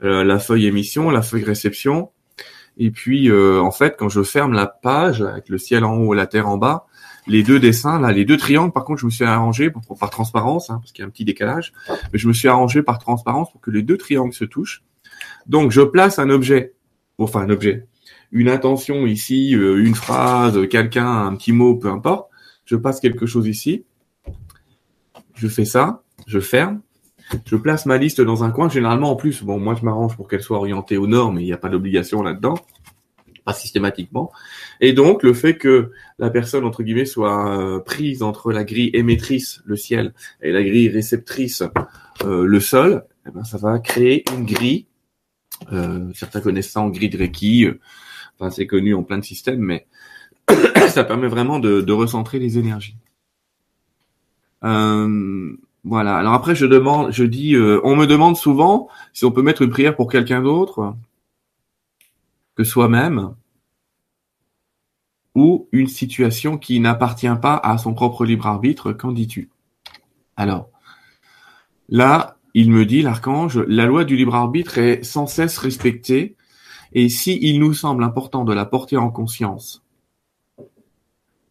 euh, 0.03 0.24
la 0.24 0.39
feuille 0.39 0.67
émission, 0.67 1.09
la 1.09 1.21
feuille 1.21 1.43
réception. 1.43 2.12
Et 2.77 2.91
puis, 2.91 3.29
euh, 3.29 3.62
en 3.62 3.71
fait, 3.71 3.95
quand 3.98 4.09
je 4.09 4.24
ferme 4.24 4.53
la 4.53 4.67
page 4.67 5.21
avec 5.21 5.50
le 5.50 5.57
ciel 5.57 5.83
en 5.83 5.98
haut 5.98 6.13
et 6.13 6.17
la 6.17 6.27
terre 6.27 6.48
en 6.48 6.57
bas, 6.57 6.86
les 7.27 7.43
deux 7.43 7.59
dessins, 7.59 8.00
là, 8.00 8.12
les 8.12 8.25
deux 8.25 8.38
triangles, 8.38 8.71
par 8.71 8.86
contre, 8.86 9.01
je 9.01 9.05
me 9.05 9.12
suis 9.12 9.25
arrangé 9.25 9.69
par 10.00 10.09
transparence, 10.09 10.69
hein, 10.69 10.79
parce 10.79 10.93
qu'il 10.93 11.03
y 11.03 11.05
a 11.05 11.07
un 11.07 11.12
petit 11.12 11.25
décalage, 11.25 11.74
mais 12.13 12.17
je 12.17 12.27
me 12.27 12.33
suis 12.33 12.48
arrangé 12.48 12.81
par 12.81 12.98
transparence 12.98 13.51
pour 13.51 13.59
que 13.59 13.69
les 13.69 13.83
deux 13.83 13.98
triangles 13.98 14.33
se 14.33 14.45
touchent. 14.45 14.83
Donc, 15.45 15.71
je 15.71 15.81
place 15.81 16.19
un 16.19 16.29
objet, 16.29 16.74
enfin 17.17 17.41
un 17.41 17.50
objet, 17.50 17.86
une 18.31 18.50
intention 18.50 19.05
ici, 19.05 19.55
euh, 19.55 19.83
une 19.83 19.95
phrase, 19.95 20.67
quelqu'un, 20.69 21.07
un 21.07 21.36
petit 21.36 21.51
mot, 21.51 21.75
peu 21.75 21.89
importe. 21.89 22.29
Je 22.65 22.75
passe 22.75 23.00
quelque 23.00 23.25
chose 23.25 23.48
ici. 23.48 23.83
Je 25.36 25.48
fais 25.48 25.65
ça, 25.65 26.03
je 26.29 26.39
ferme, 26.39 26.81
je 27.45 27.55
place 27.55 27.86
ma 27.86 27.98
liste 27.98 28.21
dans 28.21 28.43
un 28.43 28.51
coin. 28.51 28.69
Généralement, 28.69 29.12
en 29.12 29.15
plus, 29.15 29.43
bon, 29.43 29.59
moi, 29.59 29.75
je 29.75 29.83
m'arrange 29.83 30.15
pour 30.15 30.27
qu'elle 30.27 30.43
soit 30.43 30.57
orientée 30.57 30.98
au 30.98 31.07
nord, 31.07 31.33
mais 31.33 31.41
il 31.41 31.45
n'y 31.45 31.53
a 31.53 31.57
pas 31.57 31.69
d'obligation 31.69 32.21
là-dedans, 32.21 32.55
pas 33.45 33.53
systématiquement. 33.53 34.31
Et 34.79 34.93
donc, 34.93 35.24
le 35.24 35.33
fait 35.33 35.57
que 35.57 35.91
la 36.19 36.29
personne 36.29 36.65
entre 36.65 36.83
guillemets 36.83 37.05
soit 37.05 37.57
euh, 37.57 37.79
prise 37.79 38.21
entre 38.21 38.51
la 38.51 38.63
grille 38.63 38.91
émettrice, 38.93 39.62
le 39.65 39.75
ciel, 39.75 40.13
et 40.41 40.51
la 40.51 40.63
grille 40.63 40.89
réceptrice, 40.89 41.63
euh, 42.24 42.45
le 42.45 42.59
sol, 42.59 43.03
eh 43.27 43.31
ben, 43.31 43.43
ça 43.43 43.57
va 43.57 43.79
créer 43.79 44.24
une 44.36 44.45
grille. 44.45 44.86
Euh, 45.74 46.12
certains 46.13 46.41
connaissent 46.41 46.71
ça 46.71 46.81
en 46.81 46.89
grille 46.89 47.09
de 47.09 47.17
Reiki. 47.17 47.67
Enfin, 48.39 48.51
c'est 48.51 48.67
connu 48.67 48.93
en 48.93 49.03
plein 49.03 49.17
de 49.17 49.25
systèmes, 49.25 49.62
mais 49.62 49.88
ça 50.89 51.03
permet 51.03 51.27
vraiment 51.27 51.59
de, 51.59 51.91
recentrer 51.91 52.38
les 52.38 52.59
énergies. 52.59 52.98
Euh, 54.63 55.55
voilà. 55.83 56.17
Alors 56.17 56.33
après, 56.33 56.55
je 56.55 56.65
demande, 56.65 57.12
je 57.12 57.24
dis, 57.24 57.55
euh, 57.55 57.79
on 57.83 57.95
me 57.95 58.05
demande 58.05 58.36
souvent 58.36 58.89
si 59.13 59.25
on 59.25 59.31
peut 59.31 59.41
mettre 59.41 59.62
une 59.62 59.69
prière 59.69 59.95
pour 59.95 60.12
quelqu'un 60.12 60.41
d'autre 60.41 60.95
que 62.55 62.63
soi-même 62.63 63.33
ou 65.36 65.69
une 65.71 65.88
situation 65.88 66.57
qui 66.57 66.79
n'appartient 66.79 67.27
pas 67.41 67.55
à 67.55 67.77
son 67.77 67.93
propre 67.93 68.25
libre 68.25 68.48
arbitre. 68.48 68.91
Qu'en 68.91 69.12
dis-tu? 69.12 69.50
Alors, 70.36 70.69
là, 71.88 72.38
il 72.53 72.71
me 72.71 72.86
dit, 72.86 73.01
l'archange, 73.01 73.57
la 73.67 73.86
loi 73.86 74.03
du 74.03 74.17
libre 74.17 74.36
arbitre 74.36 74.77
est 74.77 75.03
sans 75.03 75.27
cesse 75.27 75.57
respectée, 75.57 76.36
et 76.91 77.07
si 77.07 77.38
il 77.41 77.59
nous 77.59 77.74
semble 77.74 78.03
important 78.03 78.43
de 78.43 78.53
la 78.53 78.65
porter 78.65 78.98
en 78.98 79.12
conscience, 79.12 79.83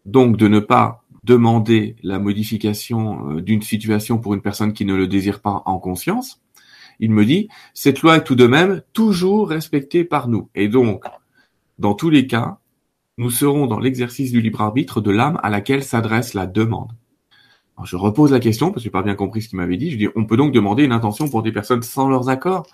donc 0.05 0.37
de 0.37 0.49
ne 0.49 0.59
pas 0.59 1.05
demander 1.29 1.95
la 2.03 2.19
modification 2.19 3.31
euh, 3.31 3.43
d'une 3.43 3.61
situation 3.61 4.19
pour 4.19 4.33
une 4.33 4.41
personne 4.41 4.73
qui 4.73 4.87
ne 4.87 4.95
le 4.95 5.07
désire 5.07 5.41
pas 5.41 5.63
en 5.67 5.79
conscience, 5.79 6.41
il 7.01 7.11
me 7.11 7.25
dit, 7.25 7.49
cette 7.75 8.01
loi 8.01 8.17
est 8.17 8.25
tout 8.25 8.35
de 8.35 8.47
même 8.47 8.83
toujours 8.95 9.51
respectée 9.51 10.05
par 10.05 10.29
nous. 10.29 10.49
Et 10.55 10.69
donc, 10.69 11.05
dans 11.79 11.95
tous 11.95 12.09
les 12.09 12.27
cas, 12.27 12.59
nous 13.19 13.31
serons 13.31 13.67
dans 13.67 13.79
l'exercice 13.79 14.33
du 14.33 14.41
libre 14.41 14.63
arbitre 14.63 15.01
de 15.01 15.11
l'âme 15.11 15.39
à 15.43 15.51
laquelle 15.51 15.85
s'adresse 15.85 16.33
la 16.35 16.47
demande. 16.47 16.93
je 17.85 17.97
repose 17.97 18.33
la 18.33 18.41
question, 18.41 18.71
parce 18.71 18.83
que 18.83 18.85
j'ai 18.85 18.91
pas 18.91 19.03
bien 19.03 19.15
compris 19.15 19.43
ce 19.43 19.49
qu'il 19.49 19.59
m'avait 19.59 19.77
dit. 19.77 19.91
Je 19.91 19.99
dis, 19.99 20.09
on 20.17 20.25
peut 20.25 20.37
donc 20.37 20.53
demander 20.53 20.85
une 20.85 20.93
intention 20.93 21.29
pour 21.29 21.43
des 21.43 21.53
personnes 21.53 21.83
sans 21.83 22.09
leurs 22.09 22.31
accords? 22.31 22.67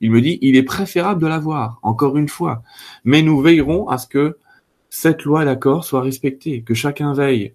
Il 0.00 0.10
me 0.10 0.20
dit, 0.20 0.38
il 0.42 0.56
est 0.56 0.64
préférable 0.64 1.22
de 1.22 1.28
l'avoir, 1.28 1.78
encore 1.82 2.16
une 2.16 2.28
fois. 2.28 2.62
Mais 3.04 3.22
nous 3.22 3.40
veillerons 3.40 3.88
à 3.88 3.98
ce 3.98 4.08
que 4.08 4.38
cette 4.90 5.22
loi 5.22 5.44
d'accord 5.44 5.84
soit 5.84 6.02
respectée, 6.02 6.62
que 6.62 6.74
chacun 6.74 7.14
veille 7.14 7.54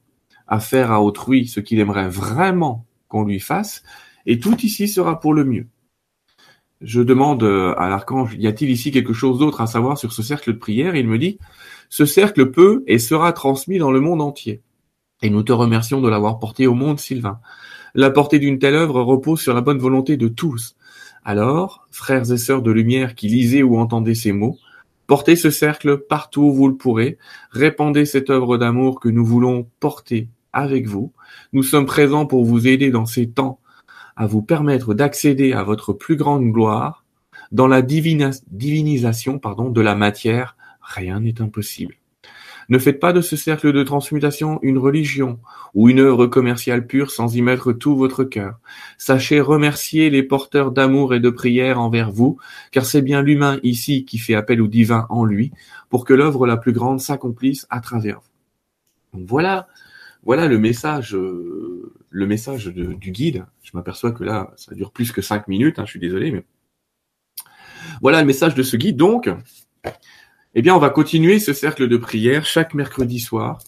à 0.49 0.59
faire 0.59 0.91
à 0.91 1.01
autrui 1.01 1.47
ce 1.47 1.59
qu'il 1.59 1.79
aimerait 1.79 2.09
vraiment 2.09 2.85
qu'on 3.07 3.23
lui 3.23 3.39
fasse, 3.39 3.83
et 4.25 4.39
tout 4.39 4.57
ici 4.61 4.87
sera 4.87 5.19
pour 5.19 5.33
le 5.33 5.45
mieux. 5.45 5.67
Je 6.81 7.01
demande 7.01 7.43
à 7.43 7.89
l'archange, 7.89 8.35
y 8.37 8.47
a-t-il 8.47 8.71
ici 8.71 8.91
quelque 8.91 9.13
chose 9.13 9.39
d'autre 9.39 9.61
à 9.61 9.67
savoir 9.67 9.97
sur 9.97 10.11
ce 10.11 10.23
cercle 10.23 10.53
de 10.53 10.57
prière? 10.57 10.95
Il 10.95 11.07
me 11.07 11.17
dit, 11.17 11.37
ce 11.89 12.05
cercle 12.05 12.51
peut 12.51 12.83
et 12.87 12.99
sera 12.99 13.33
transmis 13.33 13.77
dans 13.77 13.91
le 13.91 13.99
monde 13.99 14.21
entier. 14.21 14.61
Et 15.21 15.29
nous 15.29 15.43
te 15.43 15.51
remercions 15.51 16.01
de 16.01 16.07
l'avoir 16.07 16.39
porté 16.39 16.67
au 16.67 16.73
monde, 16.73 16.99
Sylvain. 16.99 17.39
La 17.95 18.09
portée 18.09 18.39
d'une 18.39 18.59
telle 18.59 18.75
œuvre 18.75 19.01
repose 19.01 19.41
sur 19.41 19.53
la 19.53 19.61
bonne 19.61 19.79
volonté 19.79 20.15
de 20.15 20.29
tous. 20.29 20.75
Alors, 21.25 21.87
frères 21.91 22.31
et 22.31 22.37
sœurs 22.37 22.61
de 22.61 22.71
lumière 22.71 23.13
qui 23.13 23.27
lisez 23.27 23.61
ou 23.61 23.77
entendez 23.77 24.15
ces 24.15 24.31
mots, 24.31 24.57
portez 25.05 25.35
ce 25.35 25.49
cercle 25.49 25.97
partout 25.97 26.43
où 26.43 26.53
vous 26.53 26.69
le 26.69 26.77
pourrez, 26.77 27.17
répandez 27.51 28.05
cette 28.05 28.29
œuvre 28.29 28.57
d'amour 28.57 29.01
que 29.01 29.09
nous 29.09 29.25
voulons 29.25 29.67
porter 29.81 30.29
avec 30.53 30.87
vous. 30.87 31.13
Nous 31.53 31.63
sommes 31.63 31.85
présents 31.85 32.25
pour 32.25 32.45
vous 32.45 32.67
aider 32.67 32.91
dans 32.91 33.05
ces 33.05 33.29
temps 33.29 33.59
à 34.15 34.27
vous 34.27 34.41
permettre 34.41 34.93
d'accéder 34.93 35.53
à 35.53 35.63
votre 35.63 35.93
plus 35.93 36.17
grande 36.17 36.51
gloire. 36.51 37.05
Dans 37.51 37.67
la 37.67 37.81
divinisation 37.81 39.39
pardon, 39.39 39.69
de 39.69 39.81
la 39.81 39.95
matière, 39.95 40.57
rien 40.81 41.21
n'est 41.21 41.41
impossible. 41.41 41.95
Ne 42.69 42.77
faites 42.77 42.99
pas 42.99 43.13
de 43.13 43.21
ce 43.21 43.35
cercle 43.35 43.73
de 43.73 43.81
transmutation 43.81 44.59
une 44.61 44.77
religion 44.77 45.39
ou 45.73 45.89
une 45.89 45.99
œuvre 45.99 46.27
commerciale 46.27 46.85
pure 46.85 47.09
sans 47.09 47.35
y 47.35 47.41
mettre 47.41 47.73
tout 47.73 47.95
votre 47.95 48.23
cœur. 48.23 48.59
Sachez 48.99 49.41
remercier 49.41 50.11
les 50.11 50.21
porteurs 50.21 50.71
d'amour 50.71 51.15
et 51.15 51.19
de 51.19 51.31
prière 51.31 51.79
envers 51.79 52.11
vous, 52.11 52.37
car 52.71 52.85
c'est 52.85 53.01
bien 53.01 53.23
l'humain 53.23 53.59
ici 53.63 54.05
qui 54.05 54.19
fait 54.19 54.35
appel 54.35 54.61
au 54.61 54.67
divin 54.67 55.07
en 55.09 55.25
lui, 55.25 55.51
pour 55.89 56.05
que 56.05 56.13
l'œuvre 56.13 56.45
la 56.45 56.57
plus 56.57 56.73
grande 56.73 56.99
s'accomplisse 56.99 57.65
à 57.71 57.81
travers 57.81 58.19
vous. 59.13 59.25
voilà, 59.25 59.67
voilà 60.23 60.47
le 60.47 60.57
message, 60.57 61.15
euh, 61.15 61.93
le 62.09 62.27
message 62.27 62.67
du 62.67 63.11
guide. 63.11 63.45
Je 63.63 63.71
m'aperçois 63.73 64.11
que 64.11 64.23
là, 64.23 64.51
ça 64.57 64.75
dure 64.75 64.91
plus 64.91 65.11
que 65.11 65.21
cinq 65.21 65.47
minutes. 65.47 65.79
Hein, 65.79 65.85
je 65.85 65.91
suis 65.91 65.99
désolé, 65.99 66.31
mais 66.31 66.43
voilà 68.01 68.19
le 68.21 68.27
message 68.27 68.55
de 68.55 68.63
ce 68.63 68.77
guide. 68.77 68.97
Donc, 68.97 69.29
eh 70.55 70.61
bien, 70.61 70.75
on 70.75 70.79
va 70.79 70.89
continuer 70.89 71.39
ce 71.39 71.53
cercle 71.53 71.87
de 71.87 71.97
prière 71.97 72.45
chaque 72.45 72.73
mercredi 72.73 73.19
soir, 73.19 73.59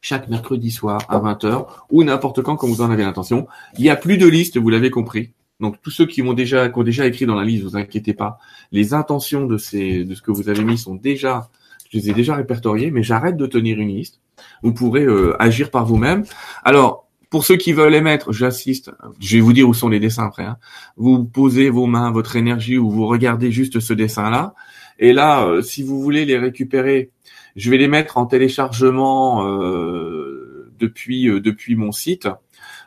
chaque 0.00 0.28
mercredi 0.28 0.70
soir 0.70 1.02
à 1.08 1.18
20h 1.18 1.66
ou 1.90 2.04
n'importe 2.04 2.42
quand 2.42 2.56
quand 2.56 2.68
vous 2.68 2.80
en 2.80 2.90
avez 2.90 3.04
l'intention. 3.04 3.46
Il 3.76 3.82
n'y 3.82 3.90
a 3.90 3.96
plus 3.96 4.18
de 4.18 4.26
liste, 4.26 4.58
vous 4.58 4.70
l'avez 4.70 4.90
compris. 4.90 5.32
Donc 5.60 5.80
tous 5.80 5.90
ceux 5.90 6.06
qui 6.06 6.22
ont 6.22 6.32
déjà 6.32 6.66
écrit 7.06 7.26
dans 7.26 7.36
la 7.36 7.44
liste, 7.44 7.64
vous 7.64 7.76
inquiétez 7.76 8.14
pas. 8.14 8.38
Les 8.72 8.94
intentions 8.94 9.46
de 9.46 9.54
de 9.54 10.14
ce 10.14 10.22
que 10.22 10.30
vous 10.30 10.48
avez 10.48 10.64
mis 10.64 10.78
sont 10.78 10.94
déjà 10.94 11.50
je 11.92 11.98
les 11.98 12.08
ai 12.08 12.14
déjà 12.14 12.34
répertoriées, 12.34 12.90
mais 12.90 13.02
j'arrête 13.02 13.36
de 13.36 13.46
tenir 13.46 13.78
une 13.78 13.94
liste. 13.94 14.21
Vous 14.62 14.72
pourrez 14.72 15.04
euh, 15.04 15.40
agir 15.40 15.70
par 15.70 15.84
vous-même. 15.84 16.24
Alors 16.64 17.08
pour 17.30 17.44
ceux 17.46 17.56
qui 17.56 17.72
veulent 17.72 17.92
les 17.92 18.02
mettre, 18.02 18.32
j'assiste. 18.32 18.90
Je 19.18 19.36
vais 19.36 19.40
vous 19.40 19.54
dire 19.54 19.66
où 19.66 19.72
sont 19.72 19.88
les 19.88 20.00
dessins 20.00 20.26
après. 20.26 20.44
Hein. 20.44 20.58
Vous 20.96 21.24
posez 21.24 21.70
vos 21.70 21.86
mains, 21.86 22.10
votre 22.10 22.36
énergie, 22.36 22.76
ou 22.76 22.90
vous 22.90 23.06
regardez 23.06 23.50
juste 23.50 23.80
ce 23.80 23.94
dessin-là. 23.94 24.54
Et 24.98 25.14
là, 25.14 25.46
euh, 25.46 25.62
si 25.62 25.82
vous 25.82 26.02
voulez 26.02 26.26
les 26.26 26.36
récupérer, 26.36 27.10
je 27.56 27.70
vais 27.70 27.78
les 27.78 27.88
mettre 27.88 28.18
en 28.18 28.26
téléchargement 28.26 29.46
euh, 29.46 30.72
depuis 30.78 31.24
depuis 31.40 31.74
mon 31.74 31.90
site. 31.90 32.28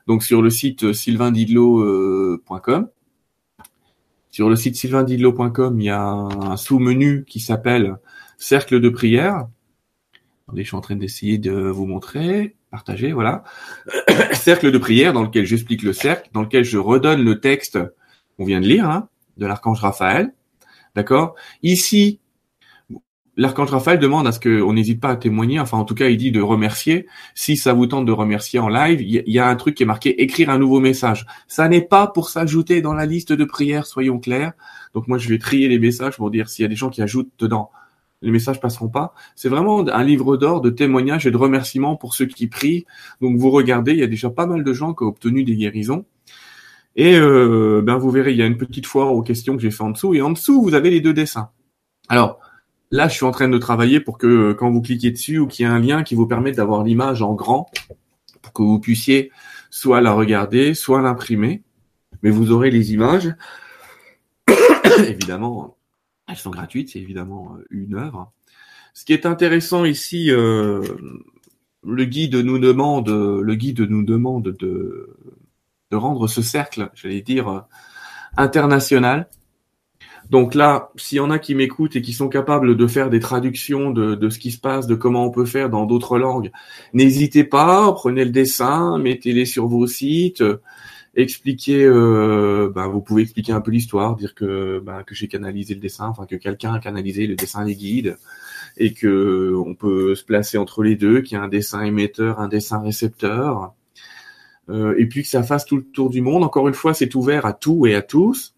Donc 0.08 0.24
sur 0.24 0.44
le 0.44 0.52
site 0.52 0.94
sylvaindidlo.com. 0.94 2.88
Sur 4.30 4.50
le 4.50 4.56
site 4.58 4.76
sylvaindidlo.com, 4.76 5.80
il 5.80 5.86
y 5.86 5.90
a 5.90 6.04
un 6.04 6.58
sous-menu 6.58 7.24
qui 7.26 7.40
s'appelle 7.40 7.96
Cercle 8.38 8.82
de 8.82 8.90
prière. 8.90 9.48
Attendez, 10.48 10.64
je 10.64 10.68
suis 10.68 10.78
en 10.78 10.82
train 10.82 10.96
d'essayer 10.96 11.40
de 11.40 11.52
vous 11.52 11.88
montrer, 11.88 12.56
partager, 12.70 13.12
voilà. 13.14 13.44
cercle 14.34 14.72
de 14.72 14.78
prière 14.78 15.12
dans 15.12 15.24
lequel 15.24 15.46
j'explique 15.46 15.82
le 15.82 15.92
cercle, 15.92 16.30
dans 16.34 16.44
lequel 16.44 16.64
je 16.64 16.78
redonne 16.78 17.24
le 17.24 17.40
texte 17.40 17.80
qu'on 18.38 18.46
vient 18.46 18.62
de 18.62 18.68
lire, 18.68 18.88
hein, 18.88 19.10
de 19.38 19.48
l'archange 19.48 19.80
Raphaël. 19.80 20.34
D'accord? 20.94 21.36
Ici, 21.64 22.20
l'archange 23.38 23.72
Raphaël 23.72 24.00
demande 24.00 24.28
à 24.28 24.32
ce 24.32 24.40
qu'on 24.40 24.74
n'hésite 24.74 25.02
pas 25.02 25.10
à 25.10 25.16
témoigner, 25.16 25.60
enfin 25.60 25.78
en 25.78 25.84
tout 25.84 25.96
cas 25.96 26.10
il 26.10 26.18
dit 26.18 26.32
de 26.32 26.42
remercier. 26.42 27.08
Si 27.34 27.58
ça 27.58 27.74
vous 27.74 27.88
tente 27.88 28.06
de 28.06 28.12
remercier 28.12 28.60
en 28.60 28.70
live, 28.70 29.02
il 29.02 29.24
y, 29.26 29.40
a 29.40 29.48
un 29.48 29.56
truc 29.56 29.76
qui 29.76 29.84
est 29.84 29.88
marqué 29.88 30.22
écrire 30.22 30.50
un 30.50 30.58
nouveau 30.58 30.80
message. 30.80 31.26
Ça 31.48 31.68
n'est 31.68 31.82
pas 31.82 32.08
pour 32.08 32.30
s'ajouter 32.30 32.82
dans 32.82 32.94
la 32.94 33.06
liste 33.06 33.34
de 33.34 33.46
prières, 33.46 33.86
soyons 33.86 34.20
clairs. 34.20 34.54
Donc 34.94 35.08
moi 35.08 35.18
je 35.18 35.28
vais 35.30 35.38
trier 35.38 35.68
les 35.68 35.80
messages 35.80 36.16
pour 36.16 36.32
dire 36.32 36.50
s'il 36.50 36.64
y 36.64 36.66
a 36.66 36.70
des 36.70 36.76
gens 36.76 36.90
qui 36.90 37.02
ajoutent 37.02 37.32
dedans, 37.40 37.72
les 38.22 38.32
messages 38.32 38.60
passeront 38.60 38.90
pas. 38.90 39.14
C'est 39.36 39.50
vraiment 39.50 39.88
un 39.88 40.04
livre 40.04 40.38
d'or 40.38 40.62
de 40.62 40.70
témoignages 40.70 41.28
et 41.28 41.32
de 41.32 41.38
remerciements 41.38 41.96
pour 41.96 42.16
ceux 42.16 42.26
qui 42.26 42.48
prient. 42.48 42.86
Donc 43.22 43.38
vous 43.38 43.52
regardez, 43.52 43.94
il 43.94 44.00
y 44.00 44.04
a 44.04 44.08
déjà 44.08 44.30
pas 44.30 44.46
mal 44.46 44.64
de 44.64 44.74
gens 44.74 44.94
qui 44.94 45.04
ont 45.04 45.08
obtenu 45.08 45.44
des 45.44 45.56
guérisons. 45.56 46.06
Et 46.96 47.18
euh, 47.18 47.82
ben 47.84 47.98
vous 47.98 48.10
verrez, 48.10 48.32
il 48.32 48.38
y 48.38 48.42
a 48.42 48.46
une 48.46 48.58
petite 48.58 48.86
foire 48.86 49.14
aux 49.14 49.22
questions 49.22 49.56
que 49.56 49.62
j'ai 49.62 49.72
fait 49.72 49.84
en 49.84 49.92
dessous. 49.92 50.14
Et 50.14 50.22
en 50.22 50.32
dessous, 50.32 50.62
vous 50.62 50.74
avez 50.74 50.90
les 50.90 51.02
deux 51.02 51.14
dessins. 51.14 51.50
Alors, 52.08 52.40
là, 52.92 53.08
je 53.08 53.16
suis 53.16 53.26
en 53.26 53.32
train 53.32 53.50
de 53.50 53.58
travailler 53.58 54.00
pour 54.00 54.18
que 54.18 54.54
quand 54.54 54.72
vous 54.72 54.82
cliquez 54.82 55.12
dessus 55.12 55.40
ou 55.40 55.48
qu'il 55.48 55.66
y 55.66 55.70
ait 55.70 55.72
un 55.72 55.80
lien 55.80 56.04
qui 56.04 56.16
vous 56.16 56.28
permette 56.28 56.56
d'avoir 56.56 56.84
l'image 56.84 57.22
en 57.22 57.34
grand, 57.34 57.70
pour 58.42 58.54
que 58.54 58.64
vous 58.64 58.80
puissiez 58.80 59.32
soit 59.70 60.02
la 60.02 60.14
regarder, 60.14 60.74
soit 60.74 61.02
l'imprimer. 61.02 61.64
Mais 62.24 62.30
vous 62.30 62.52
aurez 62.52 62.72
les 62.72 62.94
images. 62.94 63.34
évidemment, 65.00 65.76
elles 66.28 66.38
sont 66.38 66.50
gratuites, 66.50 66.90
c'est 66.90 67.00
évidemment 67.00 67.56
euh, 67.58 67.66
une 67.70 67.96
œuvre. 67.96 68.32
Ce 68.94 69.06
qui 69.06 69.14
est 69.14 69.26
intéressant 69.26 69.86
ici, 69.86 70.32
euh, 70.32 70.82
le 71.84 72.06
guide 72.06 72.36
nous 72.36 72.60
demande, 72.60 73.10
le 73.10 73.56
guide 73.56 73.82
nous 73.82 74.04
demande 74.04 74.56
de 74.58 75.16
de 75.92 75.98
rendre 75.98 76.28
ce 76.28 76.42
cercle, 76.42 76.90
j'allais 76.94 77.22
dire, 77.22 77.48
euh, 77.48 77.60
international. 78.38 79.30
Donc 80.30 80.56
là, 80.56 80.92
s'il 80.96 81.18
y 81.18 81.22
en 81.22 81.30
a 81.30 81.38
qui 81.38 81.54
m'écoutent 81.54 81.96
et 81.96 82.02
qui 82.02 82.12
sont 82.12 82.30
capables 82.30 82.76
de 82.76 82.88
faire 82.88 83.12
des 83.12 83.20
traductions 83.20 83.92
de, 83.92 84.16
de 84.16 84.30
ce 84.30 84.40
qui 84.40 84.52
se 84.52 84.60
passe, 84.60 84.88
de 84.88 84.96
comment 84.96 85.24
on 85.24 85.32
peut 85.32 85.46
faire 85.46 85.70
dans 85.70 85.86
d'autres 85.86 86.18
langues, 86.18 86.52
n'hésitez 86.94 87.44
pas, 87.44 87.92
prenez 87.94 88.26
le 88.26 88.32
dessin, 88.32 88.98
mettez-les 88.98 89.46
sur 89.46 89.68
vos 89.68 89.86
sites, 89.86 90.44
expliquez, 91.16 91.86
euh, 91.86 92.72
ben, 92.74 92.88
vous 92.88 93.02
pouvez 93.02 93.24
expliquer 93.24 93.54
un 93.54 93.62
peu 93.62 93.72
l'histoire, 93.72 94.16
dire 94.16 94.36
que, 94.36 94.80
ben, 94.80 95.04
que 95.04 95.16
j'ai 95.16 95.28
canalisé 95.28 95.74
le 95.74 95.80
dessin, 95.80 96.08
enfin 96.08 96.26
que 96.26 96.36
quelqu'un 96.36 96.74
a 96.74 96.80
canalisé 96.80 97.28
le 97.28 97.36
dessin 97.36 97.66
des 97.66 97.76
guides, 97.76 98.18
et 98.78 98.94
que 98.94 99.54
on 99.56 99.76
peut 99.76 100.16
se 100.16 100.24
placer 100.24 100.58
entre 100.58 100.84
les 100.84 100.96
deux, 100.96 101.22
qu'il 101.22 101.38
y 101.38 101.40
a 101.40 101.44
un 101.44 101.48
dessin 101.48 101.84
émetteur, 101.84 102.40
un 102.40 102.48
dessin 102.48 102.82
récepteur, 102.82 103.74
euh, 104.70 104.96
et 104.98 105.06
puis 105.08 105.24
que 105.24 105.30
ça 105.30 105.44
fasse 105.44 105.66
tout 105.66 105.78
le 105.78 105.84
tour 105.84 106.10
du 106.10 106.22
monde. 106.22 106.44
Encore 106.44 106.68
une 106.68 106.74
fois, 106.74 106.94
c'est 106.94 107.16
ouvert 107.16 107.46
à 107.46 107.54
tout 107.54 107.86
et 107.86 107.96
à 107.96 108.02
tous, 108.02 108.56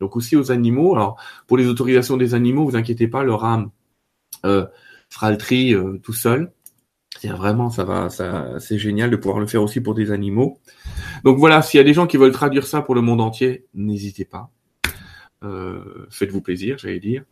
donc 0.00 0.16
aussi 0.16 0.36
aux 0.36 0.52
animaux. 0.52 0.94
Alors 0.94 1.16
pour 1.46 1.56
les 1.56 1.66
autorisations 1.66 2.16
des 2.16 2.34
animaux, 2.34 2.64
vous 2.64 2.76
inquiétez 2.76 3.08
pas, 3.08 3.22
leur 3.24 3.44
âme 3.44 3.70
euh, 4.46 4.66
fera 5.10 5.30
le 5.30 5.38
tri 5.38 5.74
euh, 5.74 5.98
tout 6.02 6.12
seul. 6.12 6.52
C'est 7.20 7.28
vraiment, 7.28 7.68
ça 7.68 7.84
va, 7.84 8.08
ça, 8.08 8.58
c'est 8.60 8.78
génial 8.78 9.10
de 9.10 9.16
pouvoir 9.16 9.40
le 9.40 9.46
faire 9.46 9.62
aussi 9.62 9.82
pour 9.82 9.92
des 9.92 10.10
animaux. 10.10 10.58
Donc 11.22 11.38
voilà, 11.38 11.60
s'il 11.60 11.76
y 11.76 11.80
a 11.82 11.84
des 11.84 11.92
gens 11.92 12.06
qui 12.06 12.16
veulent 12.16 12.32
traduire 12.32 12.66
ça 12.66 12.80
pour 12.80 12.94
le 12.94 13.02
monde 13.02 13.20
entier, 13.20 13.66
n'hésitez 13.74 14.24
pas. 14.24 14.50
faites-vous 16.10 16.40
plaisir, 16.40 16.78
j'allais 16.78 16.98
dire. 16.98 17.24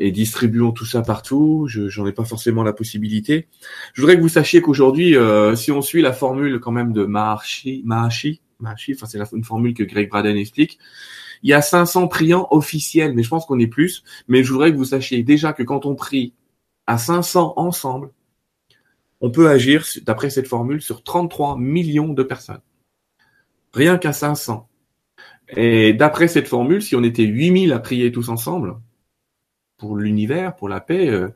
et 0.00 0.10
distribuons 0.10 0.72
tout 0.72 0.84
ça 0.84 1.02
partout. 1.02 1.66
Je 1.68 1.88
j'en 1.88 2.06
ai 2.06 2.12
pas 2.12 2.24
forcément 2.24 2.62
la 2.62 2.72
possibilité. 2.72 3.48
Je 3.94 4.00
voudrais 4.00 4.16
que 4.16 4.22
vous 4.22 4.28
sachiez 4.28 4.60
qu'aujourd'hui, 4.62 5.14
si 5.54 5.70
on 5.70 5.82
suit 5.82 6.02
la 6.02 6.12
formule 6.12 6.58
quand 6.60 6.72
même 6.72 6.92
de 6.92 7.04
Mahashi, 7.04 7.82
Mahashi, 7.84 8.40
Mahashi, 8.60 8.94
enfin 8.94 9.06
c'est 9.06 9.18
une 9.36 9.44
formule 9.44 9.74
que 9.74 9.84
Greg 9.84 10.08
Braden 10.08 10.36
explique, 10.36 10.78
il 11.42 11.50
y 11.50 11.54
a 11.54 11.62
500 11.62 12.08
priants 12.08 12.48
officiels, 12.50 13.14
mais 13.14 13.22
je 13.22 13.28
pense 13.28 13.46
qu'on 13.46 13.60
est 13.60 13.68
plus. 13.68 14.02
Mais 14.26 14.42
je 14.42 14.52
voudrais 14.52 14.72
que 14.72 14.76
vous 14.76 14.86
sachiez 14.86 15.22
déjà 15.22 15.52
que 15.52 15.62
quand 15.62 15.86
on 15.86 15.94
prie 15.94 16.34
à 16.86 16.98
500 16.98 17.54
ensemble, 17.56 18.10
on 19.20 19.30
peut 19.30 19.48
agir, 19.48 19.84
d'après 20.02 20.30
cette 20.30 20.46
formule, 20.46 20.80
sur 20.80 21.02
33 21.02 21.58
millions 21.58 22.12
de 22.12 22.22
personnes. 22.22 22.60
Rien 23.72 23.98
qu'à 23.98 24.12
500. 24.12 24.68
Et 25.56 25.92
d'après 25.92 26.28
cette 26.28 26.48
formule, 26.48 26.82
si 26.82 26.94
on 26.94 27.02
était 27.02 27.24
8000 27.24 27.72
à 27.72 27.78
prier 27.78 28.12
tous 28.12 28.28
ensemble, 28.28 28.76
pour 29.78 29.96
l'univers, 29.96 30.56
pour 30.56 30.68
la 30.68 30.80
paix, 30.80 31.08
euh, 31.08 31.28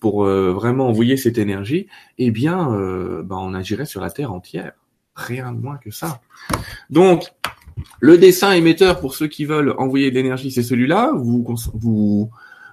pour 0.00 0.24
euh, 0.24 0.52
vraiment 0.52 0.88
envoyer 0.88 1.16
cette 1.16 1.38
énergie, 1.38 1.86
eh 2.18 2.30
bien, 2.30 2.72
euh, 2.74 3.22
ben, 3.22 3.36
on 3.36 3.54
agirait 3.54 3.84
sur 3.84 4.00
la 4.00 4.10
Terre 4.10 4.32
entière. 4.32 4.72
Rien 5.14 5.52
de 5.52 5.60
moins 5.60 5.76
que 5.76 5.90
ça. 5.90 6.20
Donc, 6.88 7.30
le 8.00 8.18
dessin 8.18 8.52
émetteur, 8.52 9.00
pour 9.00 9.14
ceux 9.14 9.28
qui 9.28 9.44
veulent 9.44 9.74
envoyer 9.78 10.10
de 10.10 10.16
l'énergie, 10.16 10.50
c'est 10.50 10.62
celui-là. 10.62 11.12
Vous, 11.14 11.46
vous, 11.74 12.30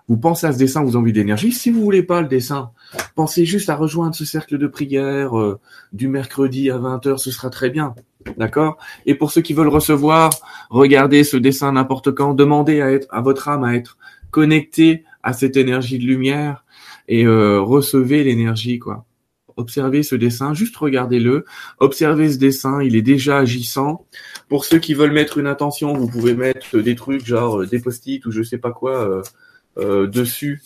vous 0.08 0.18
pensez 0.18 0.48
à 0.48 0.54
ce 0.54 0.58
dessin, 0.58 0.84
vous 0.84 0.96
envoyez 0.96 1.14
de 1.14 1.20
l'énergie. 1.20 1.52
Si 1.52 1.70
vous 1.70 1.82
voulez 1.82 2.04
pas 2.04 2.22
le 2.22 2.28
dessin, 2.28 2.72
pensez 3.16 3.46
juste 3.46 3.70
à 3.70 3.76
rejoindre 3.76 4.16
ce 4.16 4.26
cercle 4.26 4.58
de 4.58 4.68
prière 4.68 5.38
euh, 5.38 5.60
du 5.92 6.08
mercredi 6.08 6.70
à 6.70 6.78
20h, 6.78 7.18
ce 7.18 7.32
sera 7.32 7.50
très 7.50 7.70
bien. 7.70 7.94
D'accord? 8.38 8.78
Et 9.06 9.16
pour 9.16 9.32
ceux 9.32 9.42
qui 9.42 9.54
veulent 9.54 9.68
recevoir, 9.68 10.32
regardez 10.70 11.24
ce 11.24 11.38
dessin 11.38 11.74
n'importe 11.74 12.12
quand, 12.14 12.34
demandez 12.34 12.82
à, 12.82 12.92
être, 12.92 13.08
à 13.10 13.22
votre 13.22 13.48
âme 13.48 13.64
à 13.64 13.76
être 13.76 13.98
connecté 14.32 15.04
à 15.24 15.34
cette 15.34 15.58
énergie 15.58 16.00
de 16.00 16.06
lumière 16.06 16.66
et 17.08 17.26
euh, 17.26 17.62
recevez 17.62 18.24
l'énergie, 18.24 18.80
quoi 18.80 19.06
observez 19.58 20.04
ce 20.04 20.16
dessin, 20.16 20.54
juste 20.54 20.76
regardez-le, 20.78 21.44
observez 21.80 22.32
ce 22.32 22.38
dessin, 22.38 22.82
il 22.82 22.96
est 22.96 23.02
déjà 23.02 23.40
agissant. 23.40 24.06
Pour 24.50 24.66
ceux 24.66 24.78
qui 24.78 24.94
veulent 24.94 25.12
mettre 25.12 25.40
une 25.40 25.48
intention, 25.48 25.94
vous 25.94 26.08
pouvez 26.08 26.36
mettre 26.36 26.78
des 26.78 26.96
trucs 26.96 27.26
genre 27.26 27.62
euh, 27.62 27.66
des 27.66 27.80
post-it 27.80 28.24
ou 28.26 28.32
je 28.32 28.44
sais 28.44 28.60
pas 28.60 28.72
quoi 28.72 29.24
dessus, 29.78 30.62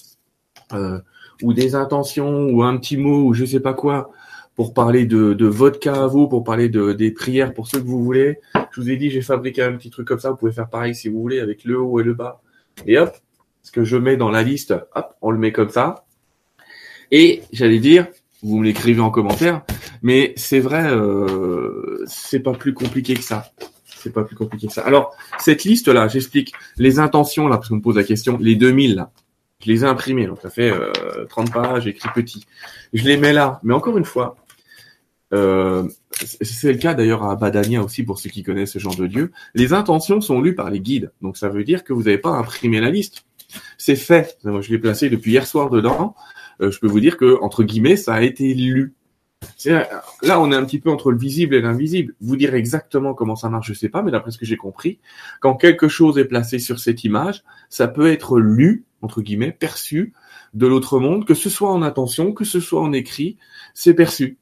ou 1.41 1.53
des 1.53 1.75
intentions 1.75 2.49
ou 2.49 2.63
un 2.63 2.77
petit 2.77 2.97
mot 2.97 3.25
ou 3.25 3.33
je 3.33 3.45
sais 3.45 3.59
pas 3.59 3.73
quoi 3.73 4.11
pour 4.55 4.73
parler 4.73 5.05
de, 5.05 5.33
de 5.33 5.45
votre 5.45 5.79
cas 5.79 6.03
à 6.03 6.07
vous, 6.07 6.27
pour 6.27 6.43
parler 6.43 6.69
de, 6.69 6.93
des 6.93 7.11
prières 7.11 7.53
pour 7.53 7.67
ceux 7.67 7.79
que 7.79 7.85
vous 7.85 8.03
voulez. 8.03 8.39
Je 8.71 8.81
vous 8.81 8.89
ai 8.89 8.97
dit, 8.97 9.09
j'ai 9.09 9.21
fabriqué 9.21 9.63
un 9.63 9.73
petit 9.73 9.89
truc 9.89 10.07
comme 10.07 10.19
ça, 10.19 10.29
vous 10.29 10.37
pouvez 10.37 10.51
faire 10.51 10.69
pareil 10.69 10.93
si 10.93 11.09
vous 11.09 11.21
voulez 11.21 11.39
avec 11.39 11.63
le 11.63 11.79
haut 11.79 11.99
et 11.99 12.03
le 12.03 12.13
bas. 12.13 12.41
Et 12.85 12.97
hop, 12.97 13.15
ce 13.63 13.71
que 13.71 13.83
je 13.83 13.97
mets 13.97 14.17
dans 14.17 14.29
la 14.29 14.43
liste, 14.43 14.73
hop, 14.95 15.15
on 15.21 15.31
le 15.31 15.37
met 15.37 15.51
comme 15.51 15.69
ça. 15.69 16.05
Et 17.11 17.43
j'allais 17.51 17.79
dire, 17.79 18.07
vous 18.43 18.57
me 18.57 18.65
l'écrivez 18.65 19.01
en 19.01 19.09
commentaire. 19.09 19.63
Mais 20.01 20.33
c'est 20.35 20.59
vrai, 20.59 20.89
euh, 20.91 22.03
c'est 22.07 22.39
pas 22.39 22.53
plus 22.53 22.73
compliqué 22.73 23.13
que 23.13 23.23
ça. 23.23 23.51
C'est 24.01 24.13
pas 24.13 24.23
plus 24.23 24.35
compliqué 24.35 24.67
que 24.67 24.73
ça. 24.73 24.81
Alors, 24.81 25.15
cette 25.39 25.63
liste-là, 25.63 26.07
j'explique 26.07 26.53
les 26.77 26.99
intentions, 26.99 27.47
là, 27.47 27.57
parce 27.57 27.69
qu'on 27.69 27.75
me 27.75 27.81
pose 27.81 27.95
la 27.95 28.03
question, 28.03 28.37
les 28.39 28.55
2000, 28.55 28.95
là, 28.95 29.11
je 29.63 29.71
les 29.71 29.83
ai 29.83 29.87
imprimées. 29.87 30.27
Donc, 30.27 30.39
ça 30.41 30.49
fait 30.49 30.71
euh, 30.71 31.25
30 31.29 31.51
pages, 31.51 31.87
écrit 31.87 32.09
petit. 32.13 32.45
Je 32.93 33.03
les 33.03 33.17
mets 33.17 33.33
là. 33.33 33.59
Mais 33.63 33.73
encore 33.73 33.97
une 33.97 34.05
fois, 34.05 34.35
euh, 35.33 35.87
c'est 36.41 36.73
le 36.73 36.79
cas 36.79 36.93
d'ailleurs 36.93 37.23
à 37.23 37.35
Badania 37.35 37.83
aussi 37.83 38.03
pour 38.03 38.19
ceux 38.19 38.29
qui 38.29 38.43
connaissent 38.43 38.73
ce 38.73 38.79
genre 38.79 38.95
de 38.95 39.07
dieu. 39.07 39.31
Les 39.53 39.73
intentions 39.73 40.19
sont 40.19 40.41
lues 40.41 40.55
par 40.55 40.69
les 40.69 40.79
guides. 40.79 41.11
Donc, 41.21 41.37
ça 41.37 41.49
veut 41.49 41.63
dire 41.63 41.83
que 41.83 41.93
vous 41.93 42.03
n'avez 42.03 42.17
pas 42.17 42.31
imprimé 42.31 42.81
la 42.81 42.89
liste. 42.89 43.25
C'est 43.77 43.95
fait. 43.95 44.37
Moi, 44.43 44.61
je 44.61 44.71
l'ai 44.71 44.79
placé 44.79 45.09
depuis 45.09 45.31
hier 45.31 45.45
soir 45.45 45.69
dedans. 45.69 46.15
Euh, 46.61 46.71
je 46.71 46.79
peux 46.79 46.87
vous 46.87 46.99
dire 46.99 47.17
que 47.17 47.39
entre 47.41 47.63
guillemets, 47.63 47.95
ça 47.95 48.13
a 48.13 48.21
été 48.21 48.53
lu. 48.53 48.93
Là, 49.65 50.39
on 50.39 50.51
est 50.51 50.55
un 50.55 50.65
petit 50.65 50.79
peu 50.79 50.89
entre 50.89 51.11
le 51.11 51.17
visible 51.17 51.55
et 51.55 51.61
l'invisible. 51.61 52.15
Vous 52.21 52.35
dire 52.35 52.55
exactement 52.55 53.13
comment 53.13 53.35
ça 53.35 53.49
marche, 53.49 53.67
je 53.67 53.73
sais 53.73 53.89
pas, 53.89 54.01
mais 54.01 54.11
d'après 54.11 54.31
ce 54.31 54.37
que 54.37 54.45
j'ai 54.45 54.57
compris, 54.57 54.99
quand 55.39 55.55
quelque 55.55 55.87
chose 55.87 56.17
est 56.17 56.25
placé 56.25 56.59
sur 56.59 56.79
cette 56.79 57.03
image, 57.03 57.43
ça 57.69 57.87
peut 57.87 58.11
être 58.11 58.39
lu, 58.39 58.85
entre 59.01 59.21
guillemets, 59.21 59.51
perçu 59.51 60.13
de 60.53 60.67
l'autre 60.67 60.99
monde, 60.99 61.25
que 61.25 61.33
ce 61.33 61.49
soit 61.49 61.71
en 61.71 61.81
attention, 61.81 62.33
que 62.33 62.43
ce 62.43 62.59
soit 62.59 62.81
en 62.81 62.91
écrit, 62.91 63.37
c'est 63.73 63.93
perçu 63.93 64.37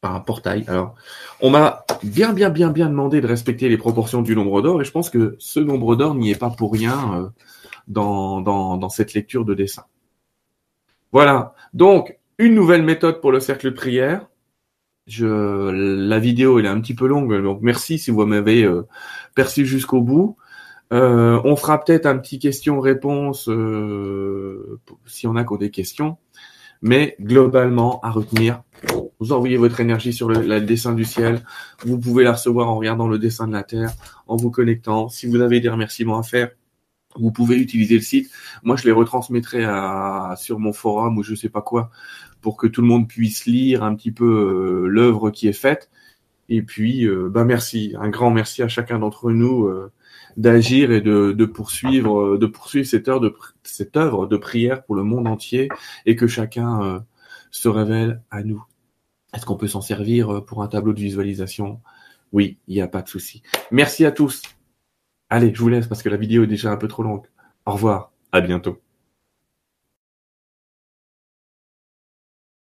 par 0.00 0.14
un 0.14 0.20
portail. 0.20 0.64
Alors, 0.68 0.94
on 1.40 1.50
m'a 1.50 1.84
bien, 2.02 2.32
bien, 2.32 2.50
bien, 2.50 2.70
bien 2.70 2.88
demandé 2.88 3.20
de 3.20 3.26
respecter 3.26 3.68
les 3.68 3.78
proportions 3.78 4.22
du 4.22 4.34
nombre 4.34 4.62
d'or, 4.62 4.80
et 4.80 4.84
je 4.84 4.90
pense 4.90 5.10
que 5.10 5.36
ce 5.38 5.60
nombre 5.60 5.96
d'or 5.96 6.14
n'y 6.14 6.30
est 6.30 6.38
pas 6.38 6.50
pour 6.50 6.72
rien 6.72 7.14
euh, 7.14 7.28
dans, 7.88 8.88
cette 8.88 9.14
lecture 9.14 9.44
de 9.44 9.54
dessin. 9.54 9.84
Voilà. 11.12 11.54
Donc, 11.72 12.15
une 12.38 12.54
nouvelle 12.54 12.82
méthode 12.82 13.20
pour 13.20 13.32
le 13.32 13.40
cercle 13.40 13.72
prière. 13.74 14.28
Je, 15.06 15.26
la 15.26 16.18
vidéo 16.18 16.58
elle 16.58 16.66
est 16.66 16.68
un 16.68 16.80
petit 16.80 16.94
peu 16.94 17.06
longue, 17.06 17.40
donc 17.40 17.60
merci 17.62 17.98
si 17.98 18.10
vous 18.10 18.26
m'avez 18.26 18.64
euh, 18.64 18.86
perçu 19.34 19.64
jusqu'au 19.64 20.00
bout. 20.00 20.36
Euh, 20.92 21.40
on 21.44 21.56
fera 21.56 21.82
peut-être 21.82 22.06
un 22.06 22.18
petit 22.18 22.38
question-réponse 22.38 23.48
euh, 23.48 24.80
si 25.06 25.26
on 25.26 25.36
a 25.36 25.44
des 25.58 25.70
questions. 25.70 26.16
Mais 26.82 27.16
globalement, 27.20 28.00
à 28.02 28.10
retenir, 28.10 28.62
vous 29.18 29.32
envoyez 29.32 29.56
votre 29.56 29.80
énergie 29.80 30.12
sur 30.12 30.28
le, 30.28 30.60
dessin 30.60 30.92
du 30.92 31.04
ciel. 31.04 31.42
Vous 31.84 31.98
pouvez 31.98 32.22
la 32.22 32.32
recevoir 32.32 32.68
en 32.68 32.76
regardant 32.76 33.08
le 33.08 33.18
dessin 33.18 33.48
de 33.48 33.52
la 33.52 33.62
Terre, 33.62 33.92
en 34.26 34.36
vous 34.36 34.50
connectant. 34.50 35.08
Si 35.08 35.26
vous 35.26 35.40
avez 35.40 35.60
des 35.60 35.68
remerciements 35.68 36.18
à 36.18 36.22
faire, 36.22 36.50
vous 37.18 37.30
pouvez 37.30 37.56
utiliser 37.56 37.96
le 37.96 38.02
site. 38.02 38.30
Moi, 38.62 38.76
je 38.76 38.84
les 38.84 38.92
retransmettrai 38.92 39.64
à, 39.64 40.34
sur 40.38 40.58
mon 40.58 40.72
forum 40.72 41.18
ou 41.18 41.22
je 41.22 41.34
sais 41.34 41.48
pas 41.48 41.62
quoi 41.62 41.90
pour 42.40 42.56
que 42.56 42.66
tout 42.66 42.80
le 42.80 42.86
monde 42.86 43.08
puisse 43.08 43.46
lire 43.46 43.82
un 43.82 43.94
petit 43.94 44.12
peu 44.12 44.24
euh, 44.24 44.86
l'œuvre 44.86 45.30
qui 45.30 45.48
est 45.48 45.52
faite. 45.52 45.90
Et 46.48 46.62
puis, 46.62 47.04
euh, 47.04 47.28
bah 47.28 47.44
merci, 47.44 47.94
un 47.98 48.08
grand 48.08 48.30
merci 48.30 48.62
à 48.62 48.68
chacun 48.68 49.00
d'entre 49.00 49.32
nous 49.32 49.66
euh, 49.66 49.90
d'agir 50.36 50.92
et 50.92 51.00
de, 51.00 51.44
poursuivre, 51.44 52.36
de 52.36 52.46
poursuivre 52.46 52.86
cette 52.86 53.08
heure 53.08 53.20
de 53.20 53.34
cette 53.64 53.96
œuvre 53.96 54.26
de 54.26 54.36
prière 54.36 54.84
pour 54.84 54.94
le 54.94 55.02
monde 55.02 55.26
entier 55.26 55.68
et 56.04 56.14
que 56.14 56.26
chacun 56.26 57.04
se 57.50 57.68
révèle 57.68 58.22
à 58.30 58.42
nous. 58.42 58.62
Est-ce 59.34 59.46
qu'on 59.46 59.56
peut 59.56 59.66
s'en 59.66 59.80
servir 59.80 60.44
pour 60.44 60.62
un 60.62 60.68
tableau 60.68 60.92
de 60.92 61.00
visualisation? 61.00 61.80
Oui, 62.32 62.58
il 62.68 62.74
n'y 62.74 62.82
a 62.82 62.88
pas 62.88 63.02
de 63.02 63.08
souci. 63.08 63.42
Merci 63.70 64.04
à 64.04 64.12
tous. 64.12 64.42
Allez, 65.30 65.54
je 65.54 65.60
vous 65.60 65.68
laisse 65.68 65.86
parce 65.86 66.02
que 66.02 66.08
la 66.08 66.16
vidéo 66.16 66.42
est 66.44 66.48
déjà 66.48 66.72
un 66.72 66.76
peu 66.76 66.88
trop 66.88 67.02
longue. 67.04 67.26
Au 67.64 67.72
revoir, 67.72 68.12
à 68.32 68.40
bientôt. 68.40 68.80